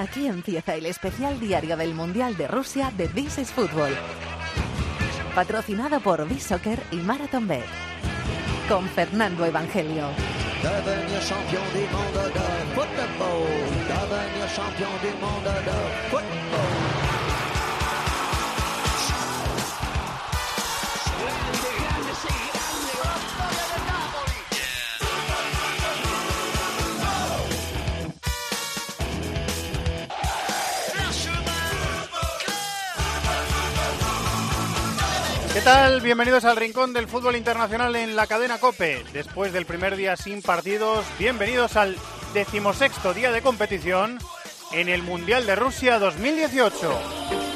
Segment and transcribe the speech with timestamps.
[0.00, 3.94] Aquí empieza el especial diario del Mundial de Rusia de This is Football.
[5.34, 7.66] Patrocinado por B-Soccer y Marathon Bet.
[8.66, 10.06] Con Fernando Evangelio.
[35.52, 36.00] ¿Qué tal?
[36.00, 39.04] Bienvenidos al Rincón del Fútbol Internacional en la cadena Cope.
[39.12, 41.96] Después del primer día sin partidos, bienvenidos al
[42.32, 44.18] decimosexto día de competición
[44.72, 47.49] en el Mundial de Rusia 2018.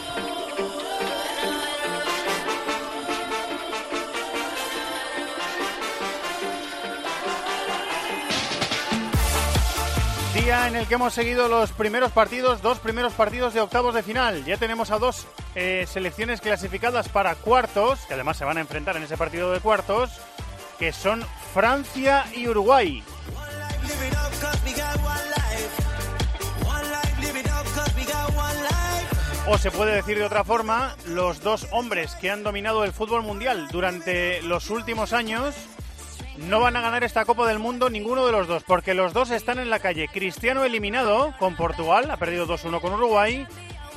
[10.34, 14.02] Día en el que hemos seguido los primeros partidos, dos primeros partidos de octavos de
[14.02, 14.44] final.
[14.44, 18.96] Ya tenemos a dos eh, selecciones clasificadas para cuartos, que además se van a enfrentar
[18.96, 20.10] en ese partido de cuartos,
[20.76, 23.04] que son Francia y Uruguay.
[29.46, 33.22] O se puede decir de otra forma, los dos hombres que han dominado el fútbol
[33.22, 35.54] mundial durante los últimos años
[36.36, 39.30] no van a ganar esta Copa del Mundo ninguno de los dos, porque los dos
[39.30, 40.08] están en la calle.
[40.08, 43.46] Cristiano eliminado con Portugal, ha perdido 2-1 con Uruguay.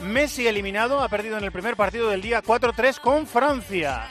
[0.04, 4.08] Messi eliminado, ha perdido en el primer partido del día 4-3 con Francia.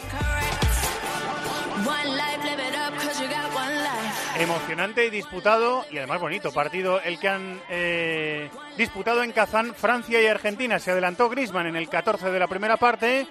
[4.39, 10.21] Emocionante y disputado, y además bonito partido el que han eh, disputado en Kazán Francia
[10.21, 10.79] y Argentina.
[10.79, 13.27] Se adelantó Grisman en el 14 de la primera parte.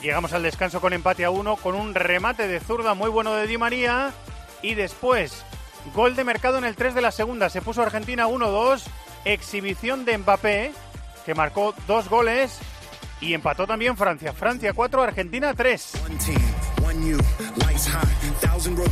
[0.00, 3.46] Llegamos al descanso con empate a uno, con un remate de zurda muy bueno de
[3.46, 4.12] Di María.
[4.62, 5.44] Y después,
[5.94, 7.50] gol de mercado en el 3 de la segunda.
[7.50, 8.82] Se puso Argentina 1-2.
[9.24, 10.72] Exhibición de Mbappé,
[11.26, 12.58] que marcó dos goles.
[13.20, 14.32] Y empató también Francia.
[14.32, 15.92] Francia 4, Argentina 3.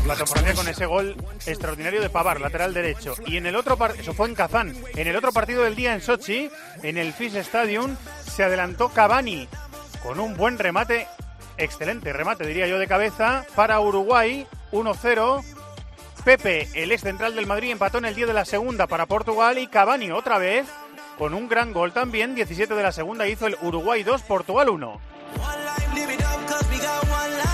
[0.07, 1.17] La Francia con ese gol
[1.47, 3.15] extraordinario de Pavar, lateral derecho.
[3.27, 5.95] Y en el otro partido, eso fue en Kazán, en el otro partido del día
[5.95, 6.51] en Sochi,
[6.83, 9.49] en el FIS Stadium, se adelantó Cavani
[10.03, 11.07] con un buen remate,
[11.57, 15.45] excelente remate diría yo de cabeza para Uruguay, 1-0.
[16.25, 19.59] Pepe, el ex central del Madrid, empató en el día de la segunda para Portugal
[19.59, 20.67] y Cavani otra vez
[21.17, 25.01] con un gran gol también, 17 de la segunda hizo el Uruguay 2, Portugal 1.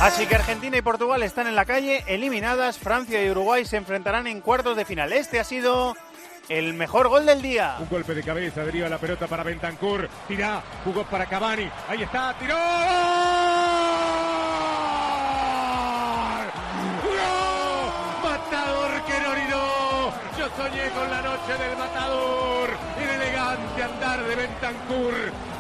[0.01, 4.27] Así que Argentina y Portugal están en la calle, eliminadas, Francia y Uruguay se enfrentarán
[4.27, 5.13] en cuartos de final.
[5.13, 5.97] Este ha sido
[6.49, 7.77] el mejor gol del día.
[7.81, 12.35] Un golpe de cabeza, deriva la pelota para Bentancur, tira, jugó para Cavani, ahí está,
[12.39, 12.57] tiró.
[18.23, 19.35] Matador que no
[20.39, 25.15] Yo soñé con la noche del matador, el elegante andar de Bentancur,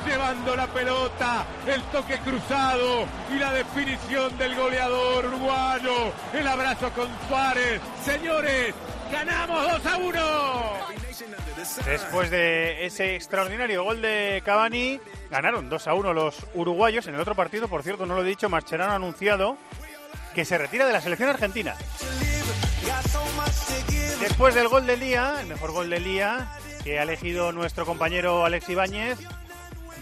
[0.06, 7.08] llevando la pelota, el toque cruzado y la definición del goleador uruguayo, el abrazo con
[7.28, 7.80] Suárez.
[8.04, 8.74] Señores,
[9.10, 10.73] ganamos 2 a 1.
[11.86, 17.06] Después de ese extraordinario gol de Cavani, ganaron 2 a 1 los uruguayos.
[17.06, 19.56] En el otro partido, por cierto, no lo he dicho, Marcherano ha anunciado
[20.34, 21.74] que se retira de la selección argentina.
[24.20, 26.48] Después del gol del día, el mejor gol del día
[26.82, 29.18] que ha elegido nuestro compañero Alex Ibáñez,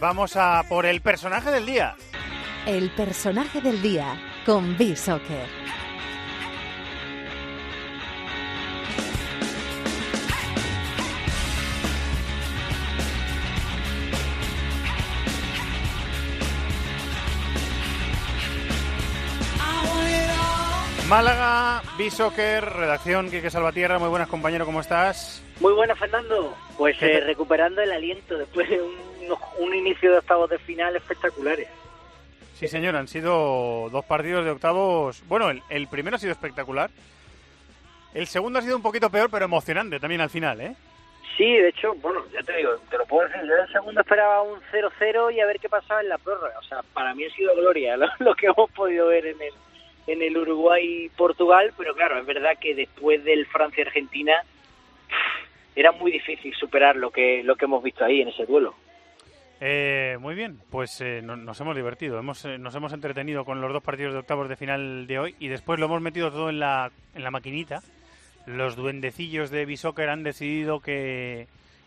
[0.01, 1.95] vamos a por el personaje del día.
[2.67, 5.47] El personaje del día con B-Soccer.
[21.13, 25.45] Málaga, B-Soccer, redacción Quique Salvatierra, muy buenas compañero, ¿cómo estás?
[25.61, 28.95] Muy buenas Fernando, pues eh, recuperando el aliento después de un,
[29.59, 31.69] un inicio de octavos de final espectaculares.
[32.55, 36.89] Sí señor, han sido dos partidos de octavos, bueno, el, el primero ha sido espectacular,
[38.15, 40.75] el segundo ha sido un poquito peor, pero emocionante también al final, ¿eh?
[41.37, 44.01] Sí, de hecho, bueno, ya te digo, te lo puedo decir, yo en el segundo
[44.01, 47.27] esperaba un 0-0 y a ver qué pasaba en la prórroga, o sea, para mí
[47.27, 49.53] ha sido gloria lo, lo que hemos podido ver en el
[50.07, 54.43] en el Uruguay-Portugal, pero claro, es verdad que después del Francia-Argentina
[55.75, 58.75] era muy difícil superar lo que, lo que hemos visto ahí en ese duelo.
[59.65, 63.61] Eh, muy bien, pues eh, no, nos hemos divertido, hemos, eh, nos hemos entretenido con
[63.61, 66.51] los dos partidos de octavos de final de hoy y después lo hemos metido todo
[66.51, 67.81] en la, en la maquinita.
[68.45, 71.47] Los duendecillos de Bisoccer han decidido que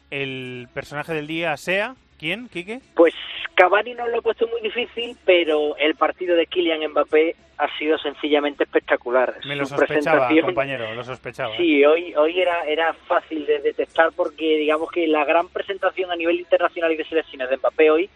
[0.09, 2.79] el personaje del día sea, ¿quién, Quique?
[2.95, 3.13] Pues
[3.55, 7.97] Cavani no lo ha puesto muy difícil, pero el partido de Kylian Mbappé ha sido
[7.97, 9.35] sencillamente espectacular.
[9.45, 11.55] Me lo Su sospechaba, compañero, lo sospechaba.
[11.55, 16.17] Sí, hoy, hoy era, era fácil de detectar porque digamos que la gran presentación a
[16.17, 18.09] nivel internacional y de selecciones de Mbappé hoy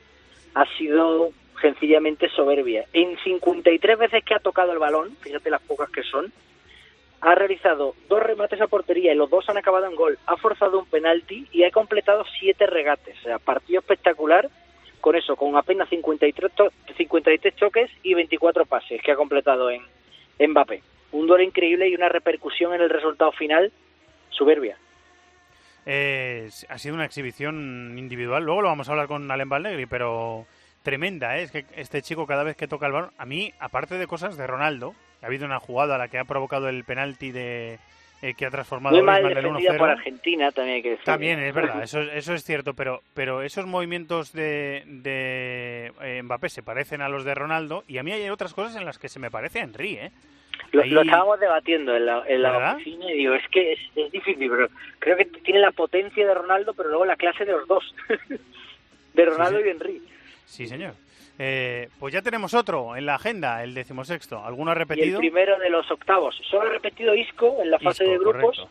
[0.56, 1.30] ha sido
[1.62, 2.85] sencillamente soberbia.
[2.92, 6.33] En 53 veces que ha tocado el balón, fíjate las pocas que son,
[7.21, 10.18] ha realizado dos remates a portería y los dos han acabado en gol.
[10.25, 13.18] Ha forzado un penalti y ha completado siete regates.
[13.19, 14.50] O sea, partido espectacular
[15.00, 19.81] con eso, con apenas 53, to- 53 choques y 24 pases que ha completado en
[20.38, 20.81] en Mbappé.
[21.12, 23.72] Un duelo increíble y una repercusión en el resultado final
[24.30, 24.78] soberbia.
[25.86, 28.44] Eh, ha sido una exhibición individual.
[28.44, 30.46] Luego lo vamos a hablar con Alem Valnegri, pero
[30.84, 31.44] tremenda, ¿eh?
[31.44, 34.38] Es que este chico cada vez que toca el balón, a mí, aparte de cosas
[34.38, 37.80] de Ronaldo, ha habido una jugada a la que ha provocado el penalti de
[38.21, 39.92] eh, que ha transformado Muy mal del defendida por 1-0.
[39.92, 41.06] Argentina, también hay que decir.
[41.06, 46.50] También, es verdad, eso, eso es cierto, pero, pero esos movimientos de, de eh, Mbappé
[46.50, 49.10] se parecen a los de Ronaldo y a mí hay otras cosas en las que
[49.10, 50.12] se me parece a Henry, ¿eh?
[50.74, 53.80] Lo, Ahí- lo estábamos debatiendo en la, en la oficina y digo, es que es,
[53.95, 54.68] es difícil, pero
[55.00, 57.95] creo que tiene la potencia de Ronaldo, pero luego la clase de los dos.
[59.13, 59.68] de Ronaldo Sí, sí.
[59.68, 60.01] y Henry.
[60.45, 60.94] Sí, señor.
[61.41, 64.44] Eh, pues ya tenemos otro en la agenda, el decimosexto.
[64.45, 65.19] ¿Alguno ha Y el repetido?
[65.19, 66.36] primero de los octavos.
[66.50, 68.68] Solo ha repetido Isco en la fase Isco, de grupos.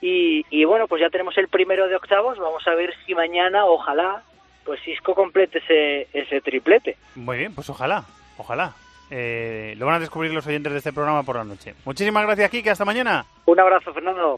[0.00, 2.36] Y, y bueno, pues ya tenemos el primero de octavos.
[2.38, 4.22] Vamos a ver si mañana, ojalá,
[4.64, 6.96] pues Isco complete ese, ese triplete.
[7.14, 8.04] Muy bien, pues ojalá,
[8.38, 8.74] ojalá.
[9.10, 11.74] Eh, lo van a descubrir los oyentes de este programa por la noche.
[11.84, 12.70] Muchísimas gracias, Kike.
[12.70, 13.24] Hasta mañana.
[13.46, 14.34] Un abrazo, Fernando.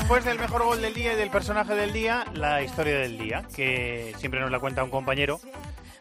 [0.00, 3.46] Después del mejor gol del día y del personaje del día, la historia del día,
[3.54, 5.40] que siempre nos la cuenta un compañero.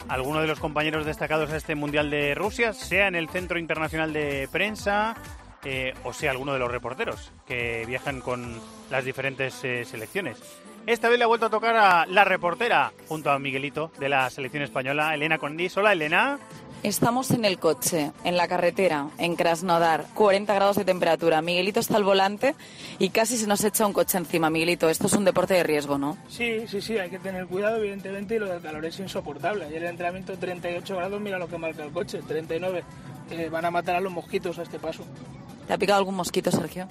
[0.07, 4.13] Alguno de los compañeros destacados a este Mundial de Rusia, sea en el Centro Internacional
[4.13, 5.16] de Prensa
[5.66, 8.56] eh, o sea alguno de los reporteros que viajan con
[8.90, 10.42] las diferentes eh, selecciones.
[10.88, 14.30] Esta vez le ha vuelto a tocar a la reportera junto a Miguelito de la
[14.30, 15.75] selección española, Elena Condís.
[15.75, 16.40] Hola, Elena.
[16.81, 21.41] Estamos en el coche, en la carretera, en Krasnodar, 40 grados de temperatura.
[21.41, 22.55] Miguelito está al volante
[22.99, 24.49] y casi se nos echa un coche encima.
[24.49, 26.17] Miguelito, esto es un deporte de riesgo, ¿no?
[26.29, 29.65] Sí, sí, sí, hay que tener cuidado, evidentemente, y lo del calor es insoportable.
[29.65, 32.83] Ayer el entrenamiento 38 grados, mira lo que marca el coche, 39.
[33.31, 35.03] Eh, van a matar a los mosquitos a este paso.
[35.67, 36.87] ¿Te ha picado algún mosquito, Sergio?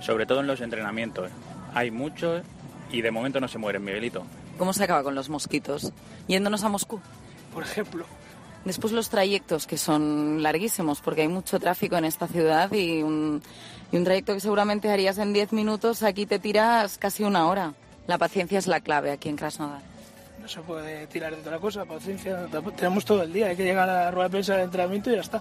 [0.00, 1.30] Sobre todo en los entrenamientos.
[1.72, 2.42] Hay muchos
[2.90, 4.24] y de momento no se mueren, Miguelito.
[4.58, 5.92] ¿Cómo se acaba con los mosquitos?
[6.26, 7.00] Yéndonos a Moscú.
[7.54, 8.04] Por ejemplo,
[8.64, 13.42] Después los trayectos, que son larguísimos, porque hay mucho tráfico en esta ciudad y un,
[13.90, 17.72] trayecto que seguramente harías en 10 minutos, aquí te tiras casi una hora.
[18.06, 19.80] La paciencia es la clave aquí en Krasnodar.
[20.40, 23.88] no se puede tirar de otra cosa, paciencia, tenemos todo el día, hay que llegar
[23.88, 25.40] a la rueda de prensa del entrenamiento y ya está.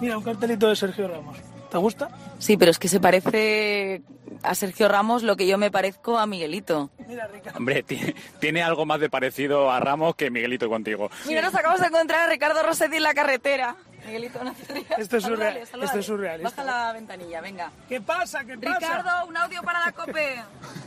[0.00, 1.38] Mira, un cartelito de Sergio Ramos.
[1.70, 2.08] ¿Te gusta?
[2.38, 4.02] Sí, pero es que se parece
[4.42, 6.90] a Sergio Ramos lo que yo me parezco a Miguelito.
[7.06, 7.58] Mira, Ricardo.
[7.58, 11.10] Hombre, ti- tiene algo más de parecido a Ramos que Miguelito contigo.
[11.26, 13.76] Mira, nos acabamos de encontrar a Ricardo Rossetti en la carretera.
[14.06, 14.98] Miguelito, no te rías.
[14.98, 16.62] Esto es surreal- esto es surrealista.
[16.62, 17.70] Baja la ventanilla, venga.
[17.88, 18.44] ¿Qué pasa?
[18.44, 18.78] ¿Qué pasa?
[18.78, 20.42] Ricardo, un audio para la COPE.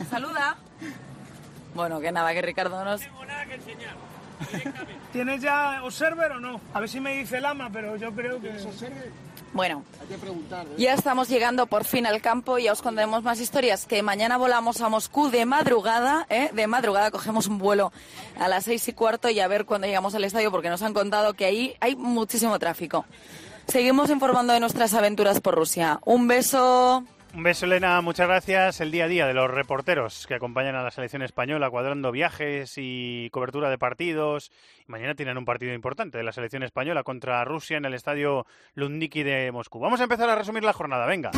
[0.10, 0.58] Saluda.
[1.76, 3.02] Bueno, que nada, que Ricardo nos...
[5.14, 6.60] ¿Tienes ya Observer o no?
[6.74, 8.50] A ver si me dice Lama, pero yo creo que...
[9.54, 9.84] Bueno,
[10.78, 13.86] ya estamos llegando por fin al campo y ya os contaremos más historias.
[13.86, 16.50] Que mañana volamos a Moscú de madrugada, ¿eh?
[16.54, 17.92] De madrugada cogemos un vuelo
[18.40, 20.94] a las seis y cuarto y a ver cuando llegamos al estadio porque nos han
[20.94, 23.06] contado que ahí hay muchísimo tráfico.
[23.68, 26.00] Seguimos informando de nuestras aventuras por Rusia.
[26.06, 27.04] Un beso.
[27.34, 28.02] Un beso, Elena.
[28.02, 28.82] Muchas gracias.
[28.82, 32.74] El día a día de los reporteros que acompañan a la selección española, cuadrando viajes
[32.78, 34.52] y cobertura de partidos.
[34.88, 39.24] Mañana tienen un partido importante de la selección española contra Rusia en el estadio Lundiki
[39.24, 39.80] de Moscú.
[39.80, 41.06] Vamos a empezar a resumir la jornada.
[41.06, 41.32] Venga.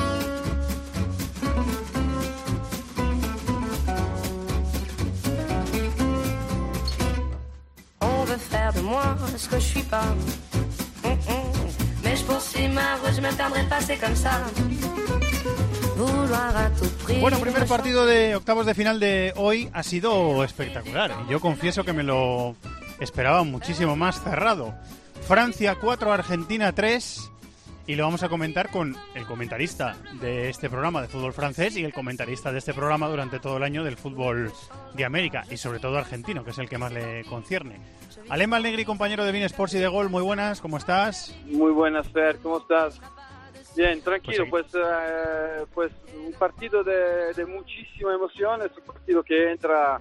[17.20, 21.12] Bueno, primer partido de octavos de final de hoy ha sido espectacular.
[21.30, 22.56] Yo confieso que me lo
[23.00, 24.74] esperaba muchísimo más cerrado.
[25.28, 27.30] Francia 4, Argentina 3.
[27.86, 31.84] Y lo vamos a comentar con el comentarista de este programa de fútbol francés y
[31.84, 34.54] el comentarista de este programa durante todo el año del fútbol
[34.94, 37.82] de América y sobre todo argentino, que es el que más le concierne.
[38.30, 41.36] Alem Alnegri, compañero de Bean Sports y de Gol, muy buenas, ¿cómo estás?
[41.46, 43.02] Muy buenas, Fer, ¿cómo estás?
[43.76, 45.92] Bien, tranquilo, Pues pues, eh, pues
[46.26, 50.00] un partido de, de muchísima emoción, es un partido que entra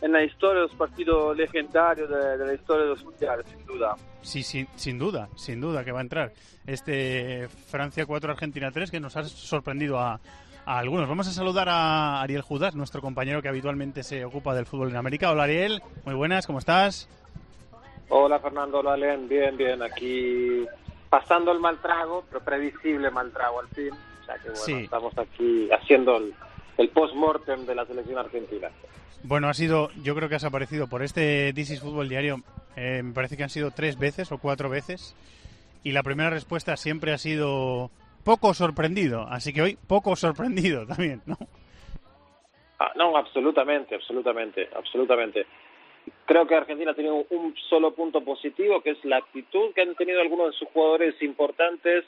[0.00, 3.94] en la historia los partidos legendarios de, de la historia de los mundiales, sin duda.
[4.22, 6.32] Sí, sí, sin duda, sin duda que va a entrar
[6.66, 10.20] este Francia 4, Argentina 3, que nos ha sorprendido a,
[10.66, 11.08] a algunos.
[11.08, 14.96] Vamos a saludar a Ariel Judas, nuestro compañero que habitualmente se ocupa del fútbol en
[14.96, 15.30] América.
[15.30, 17.08] Hola Ariel, muy buenas, ¿cómo estás?
[18.08, 20.64] Hola Fernando, hola Len, bien, bien, aquí
[21.20, 23.90] pasando el mal trago, pero previsible mal trago al fin.
[23.90, 24.72] O sea que bueno, Sí.
[24.84, 26.34] estamos aquí haciendo el,
[26.76, 28.68] el post-mortem de la selección argentina.
[29.22, 32.36] Bueno, ha sido, yo creo que has aparecido por este This is Fútbol Diario,
[32.76, 35.16] eh, me parece que han sido tres veces o cuatro veces,
[35.82, 37.90] y la primera respuesta siempre ha sido
[38.24, 41.38] poco sorprendido, así que hoy poco sorprendido también, ¿no?
[42.78, 45.46] Ah, no, absolutamente, absolutamente, absolutamente.
[46.26, 49.94] Creo que Argentina ha tenido un solo punto positivo, que es la actitud que han
[49.94, 52.04] tenido algunos de sus jugadores importantes,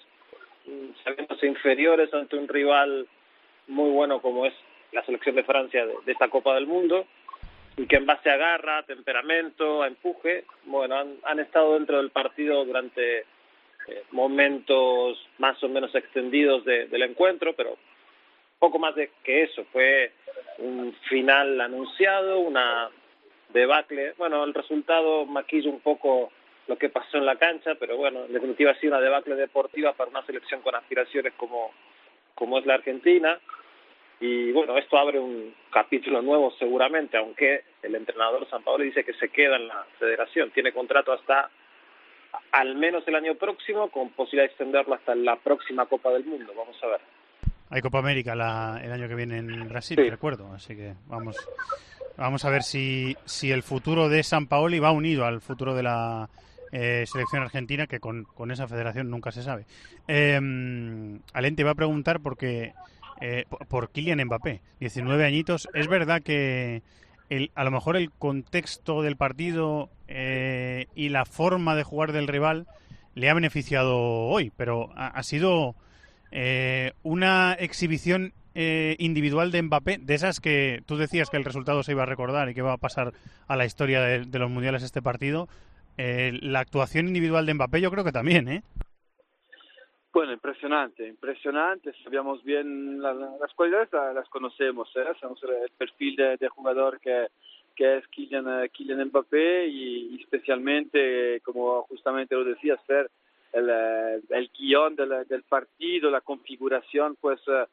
[0.66, 3.06] mm, sabiéndose inferiores ante un rival
[3.68, 4.54] muy bueno como es
[4.92, 7.06] la selección de Francia de, de esta Copa del Mundo,
[7.76, 12.10] y que en base a garra, temperamento, a empuje, bueno, han, han estado dentro del
[12.10, 17.76] partido durante eh, momentos más o menos extendidos de- del encuentro, pero
[18.58, 19.64] poco más de que eso.
[19.70, 20.10] Fue
[20.58, 22.90] un final anunciado, una
[23.52, 24.14] debacle.
[24.18, 26.30] Bueno, el resultado maquilla un poco
[26.66, 29.92] lo que pasó en la cancha, pero bueno, en definitiva ha sido una debacle deportiva
[29.94, 31.70] para una selección con aspiraciones como,
[32.34, 33.38] como es la Argentina.
[34.20, 39.14] Y bueno, esto abre un capítulo nuevo seguramente, aunque el entrenador San Paolo dice que
[39.14, 40.50] se queda en la federación.
[40.50, 41.48] Tiene contrato hasta
[42.52, 46.52] al menos el año próximo, con posibilidad de extenderlo hasta la próxima Copa del Mundo.
[46.56, 47.00] Vamos a ver.
[47.70, 50.10] Hay Copa América la- el año que viene en Brasil, Sí.
[50.10, 51.36] recuerdo, así que vamos,
[52.18, 55.82] vamos a ver si, si el futuro de San Paoli va unido al futuro de
[55.82, 56.28] la
[56.72, 59.66] eh, selección argentina, que con, con esa federación nunca se sabe.
[60.06, 62.74] Eh, Alen, te iba a preguntar porque
[63.20, 66.82] eh, por, por Kylian Mbappé, 19 añitos, es verdad que
[67.30, 72.28] el, a lo mejor el contexto del partido eh, y la forma de jugar del
[72.28, 72.66] rival
[73.14, 75.74] le ha beneficiado hoy, pero ha, ha sido
[76.30, 81.84] eh, una exhibición eh, individual de Mbappé, de esas que tú decías que el resultado
[81.84, 83.12] se iba a recordar y que va a pasar
[83.46, 85.46] a la historia de, los mundiales este partido.
[85.96, 88.62] Eh, la actuación individual de Mbappé yo creo que también, ¿eh?
[90.12, 91.92] Bueno, impresionante, impresionante.
[92.02, 95.04] Sabíamos bien la- la- las cualidades, la- las conocemos, ¿eh?
[95.20, 97.28] sabemos el, perfil de, jugador que,
[97.76, 103.08] que es Kylian, eh, Kylian Mbappé y, especialmente, como justamente lo decías, Fer,
[103.52, 107.66] el, eh, el guion del, partido, la configuración, pues eh,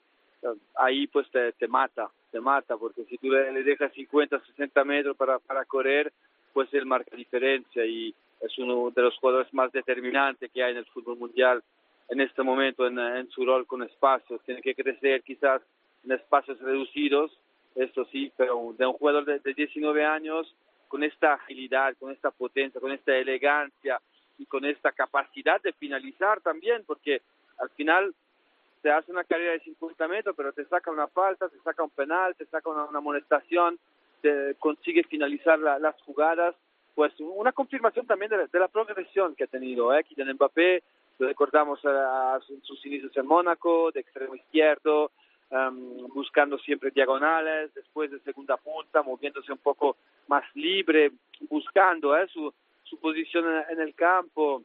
[0.76, 5.18] ahí pues te, te mata, te mata, porque si tú le, dejas 50, 60 metros
[5.18, 6.12] para, correr,
[6.54, 10.78] pues él marca diferencia y es uno de los jugadores más determinantes que hay en
[10.78, 11.64] el fútbol mundial
[12.10, 14.42] en este momento en, su rol con espacios.
[14.46, 15.62] Tiene que crecer quizás
[16.04, 17.32] en espacios reducidos,
[17.76, 20.54] eso sí, pero de un jugador de, de 19 años
[20.88, 24.00] con esta agilidad, con esta potencia, con esta elegancia
[24.38, 27.22] y con esta capacidad de finalizar también, porque
[27.58, 28.14] al final
[28.86, 31.90] te hace una carrera de 50 metros, pero te saca una falta, te saca un
[31.90, 33.80] penal, te saca una, una amonestación,
[34.22, 36.54] te consigue finalizar la- las jugadas,
[36.94, 40.04] pues una confirmación también de la, de la progresión que ha tenido ¿eh?
[40.04, 40.84] Kylian Mbappé,
[41.18, 45.10] lo recordamos su- sus inicios en Mónaco, de extremo izquierdo,
[45.50, 51.12] em, buscando siempre diagonales, después de segunda punta, moviéndose un poco más libre,
[51.50, 52.28] buscando ¿eh?
[52.28, 54.62] su, su posición en el campo,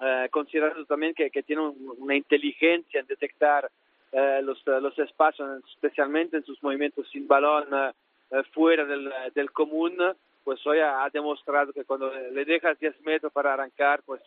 [0.00, 3.70] eh, considerando también que, tiene un- una inteligencia en detectar
[4.12, 7.92] eh, los, eh, los espacios, especialmente en sus movimientos sin balón eh,
[8.30, 9.96] eh, fuera del, del común,
[10.44, 14.22] pues hoy ha, demostrado que cuando le dejas 10 metros para arrancar, pues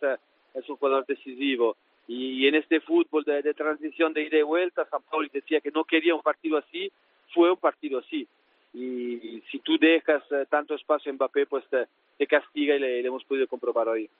[0.54, 1.76] es un jugador decisivo.
[2.06, 5.70] Y, en este fútbol de, de transición de ida y vuelta, San Paulo decía que
[5.70, 6.92] no quería un partido así,
[7.32, 8.28] fue un partido así.
[8.74, 11.86] Y, si tú dejas tanto espacio a Mbappé, pues te,
[12.18, 14.10] te castiga y le, le hemos podido comprobar hoy.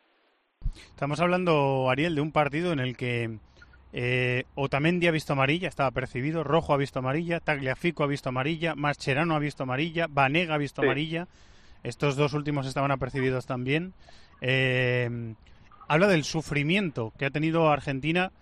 [0.91, 3.39] Estamos hablando, Ariel, de un partido en el que
[3.93, 8.75] eh, Otamendi ha visto amarilla, estaba percibido, Rojo ha visto amarilla, Tagliafico ha visto amarilla,
[8.75, 10.87] Mascherano ha visto amarilla, Vanega ha visto Sí.
[10.87, 11.27] amarilla.
[11.83, 13.95] Estos dos últimos estaban apercibidos también.
[14.43, 15.35] Eh,
[15.89, 18.33] habla del sufrimiento que ha tenido Argentina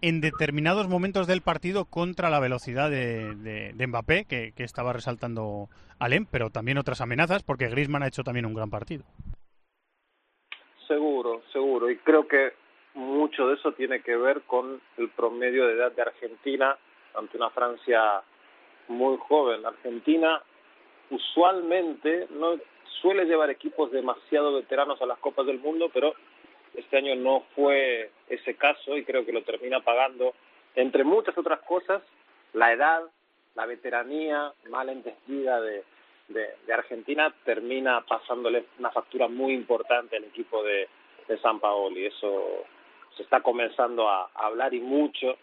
[0.00, 4.92] en determinados momentos del partido contra la velocidad de, de- de Mbappé, que, que estaba
[4.92, 5.68] resaltando
[5.98, 9.04] Alem, pero también otras amenazas, porque Griezmann ha hecho también un gran partido.
[10.88, 11.90] Seguro, seguro.
[11.90, 12.54] Y creo que
[12.94, 16.76] mucho de eso tiene que ver con el promedio de edad de Argentina
[17.14, 18.22] ante una Francia
[18.88, 19.66] muy joven.
[19.66, 20.42] Argentina
[21.10, 22.58] usualmente no
[23.02, 26.14] suele llevar equipos demasiado veteranos a las Copas del Mundo, pero
[26.74, 30.34] este año no fue ese caso y creo que lo termina pagando,
[30.74, 32.02] entre muchas otras cosas,
[32.54, 33.02] la edad,
[33.54, 35.84] la veteranía mal entendida de,
[36.28, 40.88] de, Argentina termina pasándole una factura muy importante al equipo de,
[41.26, 42.06] de San Paoli.
[42.06, 42.64] Eso
[43.16, 45.36] se está comenzando a, a hablar y mucho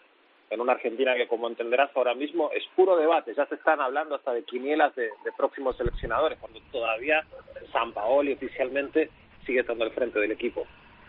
[0.48, 3.34] en una Argentina que, como entenderás ahora mismo, es puro debate.
[3.34, 7.24] Ya se están hablando hasta de quinielas de, de próximos seleccionadores, cuando todavía
[7.72, 9.10] San Paoli oficialmente
[9.44, 10.64] sigue estando al frente del equipo.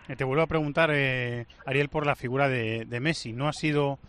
[0.10, 3.32] Eh, Te vuelvo a preguntar, eh, Ariel, por la figura de, de Messi.
[3.34, 4.00] ¿No ha sido,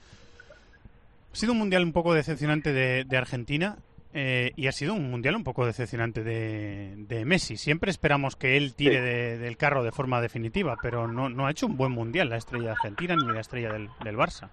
[1.33, 3.77] ha sido un mundial un poco decepcionante de, de Argentina?
[4.15, 7.57] Eh, y ha sido un mundial un poco decepcionante de, de Messi.
[7.57, 9.00] Siempre esperamos que él tire Sí.
[9.03, 12.37] de- del carro de forma definitiva, pero no, no ha hecho un buen mundial la
[12.37, 14.50] estrella Argentina ni la estrella del, del Barça.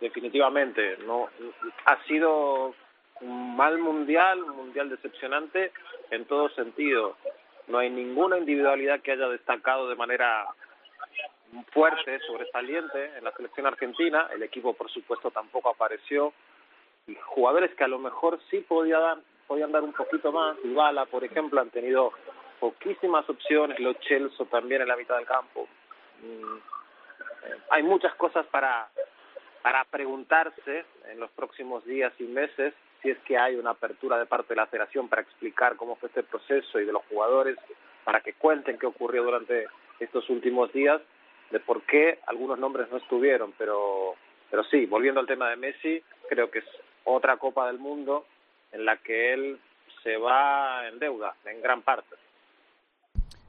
[0.00, 1.28] definitivamente no
[1.84, 2.74] ha sido
[3.20, 5.72] un mal mundial, un mundial decepcionante
[6.10, 7.16] en todo sentido.
[7.68, 10.46] No hay ninguna individualidad que haya destacado de manera
[11.72, 14.26] fuerte, sobresaliente en la selección argentina.
[14.34, 16.32] El equipo, por supuesto, tampoco apareció.
[17.10, 20.56] Y jugadores que a lo mejor sí podía dar, podían dar un poquito más.
[20.62, 22.12] Dybala, por ejemplo, han tenido
[22.60, 23.78] poquísimas opciones.
[23.80, 25.66] Lo Chelsea también en la mitad del campo.
[26.22, 26.56] Mm,
[27.46, 28.88] eh, hay muchas cosas para
[29.62, 34.26] para preguntarse en los próximos días y meses si es que hay una apertura de
[34.26, 37.56] parte de la federación para explicar cómo fue este proceso y de los jugadores,
[38.04, 39.66] para que cuenten qué ocurrió durante
[39.98, 41.00] estos últimos días,
[41.50, 43.54] de por qué algunos nombres no estuvieron.
[43.56, 44.16] Pero,
[44.50, 46.64] pero sí, volviendo al tema de Messi, creo que es
[47.04, 48.26] otra Copa del Mundo
[48.72, 49.58] en la que él
[50.02, 52.14] se va en deuda, en gran parte.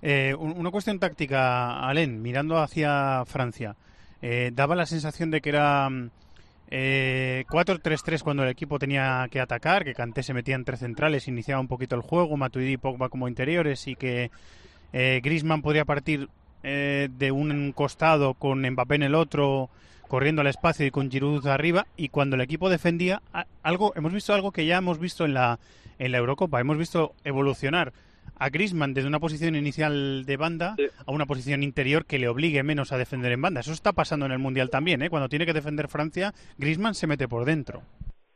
[0.01, 3.75] Eh, un- una cuestión táctica, Alen, mirando hacia Francia.
[4.22, 6.10] Eh, daba la sensación de que era mm,
[6.72, 11.62] eh, 4-3-3 cuando el equipo tenía que atacar, que Kanté se metía entre centrales, iniciaba
[11.62, 14.31] un poquito el juego, Matuidi y Pogba como interiores y que
[14.93, 16.29] eh, Griezmann podría partir
[16.63, 19.70] eh, de un costado con Mbappé en el otro,
[20.11, 21.87] corriendo al espacio y con Giroud arriba.
[21.95, 23.21] Y cuando el equipo defendía,
[23.63, 25.57] algo hemos visto algo que ya hemos visto en la
[25.99, 27.93] en la Eurocopa, hemos visto evolucionar
[28.37, 30.75] a Griezmann desde una posición inicial de banda
[31.05, 33.61] a una posición interior que le obligue menos a defender en banda.
[33.61, 35.09] Eso está pasando en el Mundial también, ¿eh?
[35.09, 37.81] Cuando tiene que defender Francia, Griezmann se mete por dentro.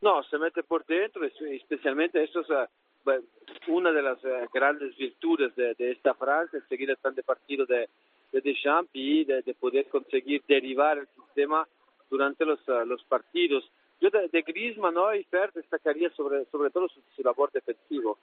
[0.00, 3.20] No, se mete por dentro, es- especialmente eso es eh,
[3.68, 7.22] una de las eh, grandes virtudes de, de esta Francia, es seguir el plan de
[7.22, 7.88] partido de,
[8.32, 11.66] de Deschamps y de, de poder conseguir derivar el sistema
[12.10, 13.70] durante los, eh, los partidos.
[14.00, 15.14] Yo de, de Griezmann ¿no?
[15.14, 18.18] y Fer destacaría sobre, sobre todo su, su labor defensivo,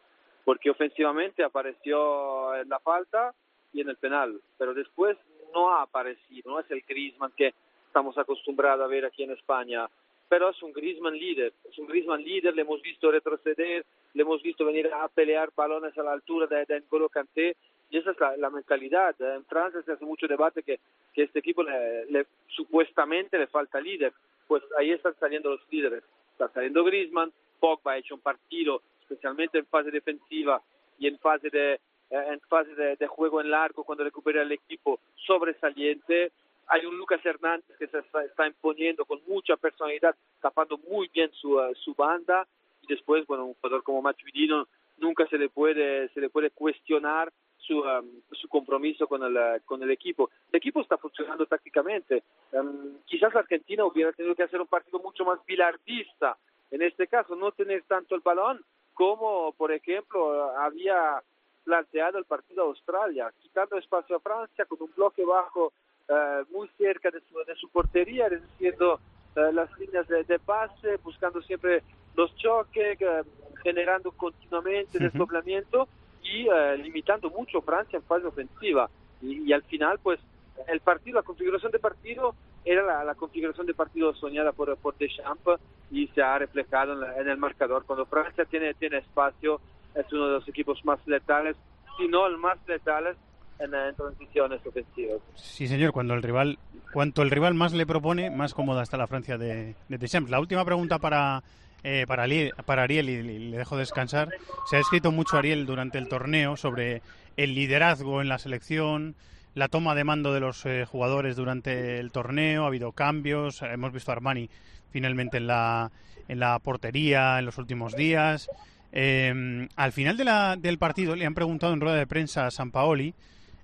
[0.45, 3.33] porque ofensivamente apareció en la falta
[3.71, 5.17] y en el penal, pero después
[5.53, 7.53] no ha aparecido, no es el Griezmann que
[7.87, 9.89] estamos acostumbrados a ver aquí en España,
[10.29, 14.41] pero es un Griezmann líder, es un Griezmann líder, le hemos visto retroceder, le hemos
[14.41, 17.55] visto venir a pelear balones a la altura de, de N'Golo Kanté,
[17.93, 19.13] y esa es la, mentalidad.
[19.21, 20.79] En Francia se hace mucho debate que,
[21.13, 24.12] este equipo le, supuestamente le falta líder,
[24.47, 29.60] pues ahí están saliendo los líderes, está saliendo Griezmann, Pogba ha hecho un partido, especialmente
[29.60, 30.60] en fase defensiva
[30.97, 31.79] y en fase de, eh,
[32.10, 36.32] en fase de, juego en largo, cuando recupera el equipo sobresaliente,
[36.65, 41.62] hay un Lucas Hernández que se está, imponiendo con mucha personalidad, tapando muy bien su,
[41.62, 42.47] eh, su banda.
[42.82, 46.49] Y después, bueno, un jugador como Matuidi no- nunca se le puede se le puede
[46.49, 47.32] cuestionar
[47.65, 50.30] su, um, su compromiso con el, eh, con el equipo.
[50.52, 52.23] El equipo está funcionando tácticamente.
[52.52, 56.38] Um, quizás la Argentina hubiera tenido que hacer un partido mucho más bilardista.
[56.71, 61.21] En este caso, no tener tanto el balón como, por ejemplo, había
[61.63, 65.71] planteado el partido a Australia, quitando espacio a Francia con un bloque bajo
[66.08, 68.99] eh, muy cerca de su, de su portería, reduciendo
[69.36, 71.82] eh, las líneas de, de pase, buscando siempre
[72.15, 73.23] los choques, eh,
[73.63, 75.88] generando continuamente desdoblamiento
[76.23, 78.89] y eh, limitando mucho Francia en fase ofensiva.
[79.21, 80.19] Y, y al final, pues,
[80.67, 84.97] el partido, la configuración de partido era la, la configuración de partido soñada por, por
[84.97, 85.59] Deschamps
[85.91, 87.86] y se ha reflejado en, la- en el marcador.
[87.86, 89.59] Cuando Francia tiene, tiene espacio,
[89.95, 91.55] es uno de los equipos más letales,
[91.97, 93.17] si no el más letales
[93.59, 95.19] en, en transiciones ofensivas.
[95.36, 96.57] Sí, señor, cuando el rival,
[96.93, 100.29] cuanto el rival más le propone, más cómoda está la Francia de, de Deschamps.
[100.31, 101.43] La última pregunta para,
[101.83, 104.29] eh, para, Ariel, y, le dejo descansar.
[104.69, 107.01] Se ha escrito mucho, Ariel, durante el torneo sobre
[107.37, 109.15] el liderazgo en la selección,
[109.55, 113.91] la toma de mando de los eh, jugadores durante el torneo, ha habido cambios, hemos
[113.93, 114.49] visto a Armani
[114.91, 115.91] finalmente en la,
[116.27, 118.49] en la portería en los últimos días.
[118.91, 122.51] Eh, al final de la- del partido le han preguntado en rueda de prensa a
[122.51, 123.15] San Paoli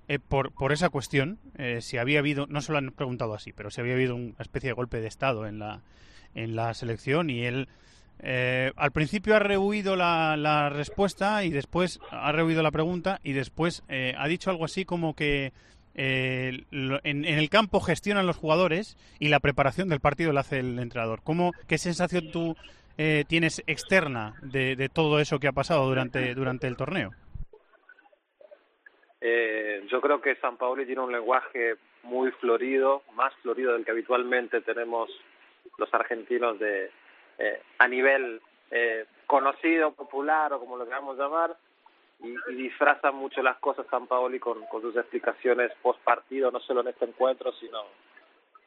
[0.08, 3.52] eh, por, por esa cuestión, eh, si había habido, no se lo han preguntado así,
[3.52, 5.82] pero si había habido una especie de golpe de Estado en la,
[6.34, 7.68] en la selección y él
[8.22, 13.82] eh, al principio ha rehuido la, respuesta y después ha rehuido la pregunta y después
[13.88, 15.52] eh, ha dicho algo así como que
[15.94, 20.78] eh, en, el campo gestionan los jugadores y la preparación del partido la hace el
[20.78, 21.20] entrenador.
[21.22, 22.56] ¿Cómo, ¿Qué sensación tú
[22.96, 27.10] eh, tienes externa de, todo eso que ha pasado durante, durante el torneo?
[29.20, 33.90] Eh, yo creo que San Paoli tiene un lenguaje muy florido, más florido del que
[33.90, 35.10] habitualmente tenemos
[35.76, 36.90] los argentinos de
[37.40, 41.56] eh, a nivel eh, conocido, popular o como lo queramos llamar,
[42.22, 46.60] y, y disfraza mucho las cosas San Paoli con, con sus explicaciones post partido, no
[46.60, 47.80] solo en este encuentro, sino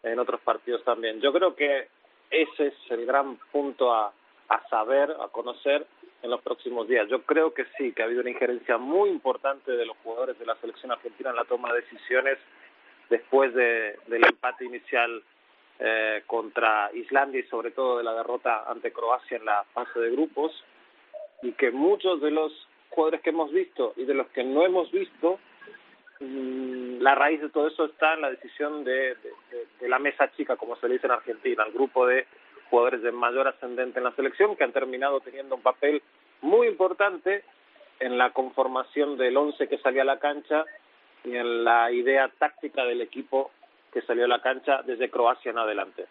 [0.01, 1.21] en otros partidos también.
[1.21, 1.88] Yo creo que
[2.29, 4.12] ese es el gran punto a,
[4.49, 5.86] a saber, a conocer
[6.23, 7.07] en los próximos días.
[7.09, 10.45] Yo creo que sí, que ha habido una injerencia muy importante de los jugadores de
[10.45, 12.38] la selección argentina en la toma de decisiones
[13.09, 15.21] después de, del empate inicial
[15.79, 20.12] eh, contra Islandia y sobre todo de la derrota ante Croacia en la fase de
[20.12, 20.51] grupos
[21.41, 22.51] y que muchos de los
[22.89, 25.39] jugadores que hemos visto y de los que no hemos visto
[26.19, 29.15] mm, la raíz de todo eso está en la decisión de,
[29.79, 32.27] de, la mesa chica, como se le dice en Argentina, el grupo de
[32.69, 36.01] jugadores de mayor ascendente en la selección que han terminado teniendo un papel
[36.41, 37.43] muy importante
[37.99, 40.65] en la conformación del once que salió a la cancha
[41.23, 43.51] y en la idea táctica del equipo
[43.93, 46.06] que salió a la cancha desde Croacia en adelante.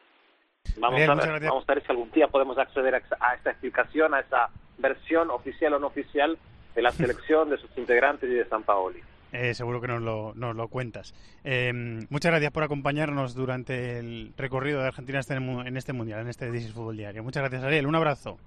[0.77, 4.14] Vamos Bien, a ver, vamos a ver si algún día podemos acceder a, esta explicación,
[4.14, 6.38] a esa versión oficial o no oficial
[6.75, 9.01] de la selección, de sus integrantes y de San Paoli.
[9.33, 11.14] Eh, seguro que nos lo, nos lo cuentas.
[11.42, 11.73] Eh,
[12.11, 16.51] muchas gracias por acompañarnos durante el recorrido de Argentina este en este mundial, en este
[16.51, 17.23] This is Fútbol Diario.
[17.23, 17.87] Muchas gracias, Ariel.
[17.87, 18.38] Un abrazo.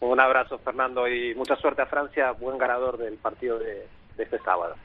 [0.00, 4.38] Un abrazo, Fernando, y mucha suerte a Francia, buen ganador del partido de, de este
[4.38, 4.76] sábado.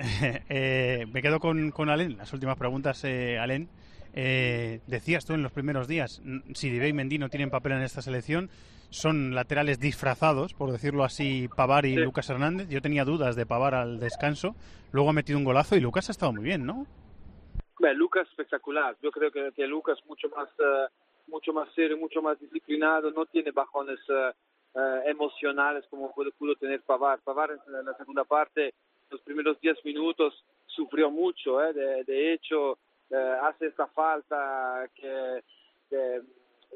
[0.48, 2.16] Eh, me quedo con, con Alen.
[2.16, 3.68] Las últimas preguntas, eh, Alen.
[4.12, 6.20] Eh, decías tú en los primeros días,
[6.54, 8.50] si Dibe y Mendy no tienen papel en esta selección,
[8.88, 12.00] son laterales disfrazados, por decirlo así, Pavar y Sí.
[12.00, 12.68] Lucas Hernández.
[12.68, 14.56] Yo tenía dudas de Pavar al descanso,
[14.90, 16.86] luego ha metido un golazo y Lucas ha estado muy bien, ¿no?
[17.78, 18.96] Beh, Lucas espectacular.
[19.00, 20.88] Yo creo que, que Lucas mucho más, eh,
[21.28, 24.32] mucho más serio, mucho más disciplinado, no tiene bajones eh,
[24.74, 27.20] eh, emocionales como pudo, pudo tener Pavar.
[27.20, 28.74] Pavar en la segunda parte,
[29.10, 31.62] los primeros 10 minutos, sufrió mucho.
[31.64, 32.04] eh.
[32.06, 32.78] De, hecho,
[33.10, 35.42] eh, hace esta falta que,
[35.88, 36.22] que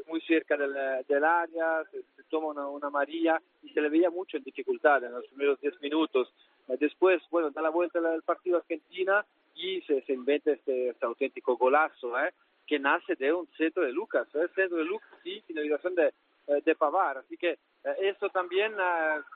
[0.08, 0.74] muy cerca del,
[1.06, 5.12] del área, se, toma una, una amarilla y se le veía mucho en dificultad en
[5.12, 6.32] los primeros 10 minutos.
[6.68, 11.06] Eh, Después, bueno, da la vuelta al partido Argentina y se, se inventa este, este
[11.06, 12.32] auténtico golazo, ¿eh?
[12.66, 14.48] que nace de un centro de Lucas, ¿eh?
[14.54, 16.08] centro de Lucas y finalización de,
[16.48, 17.18] eh, de Pavar.
[17.18, 17.58] Así que
[18.00, 18.72] eso también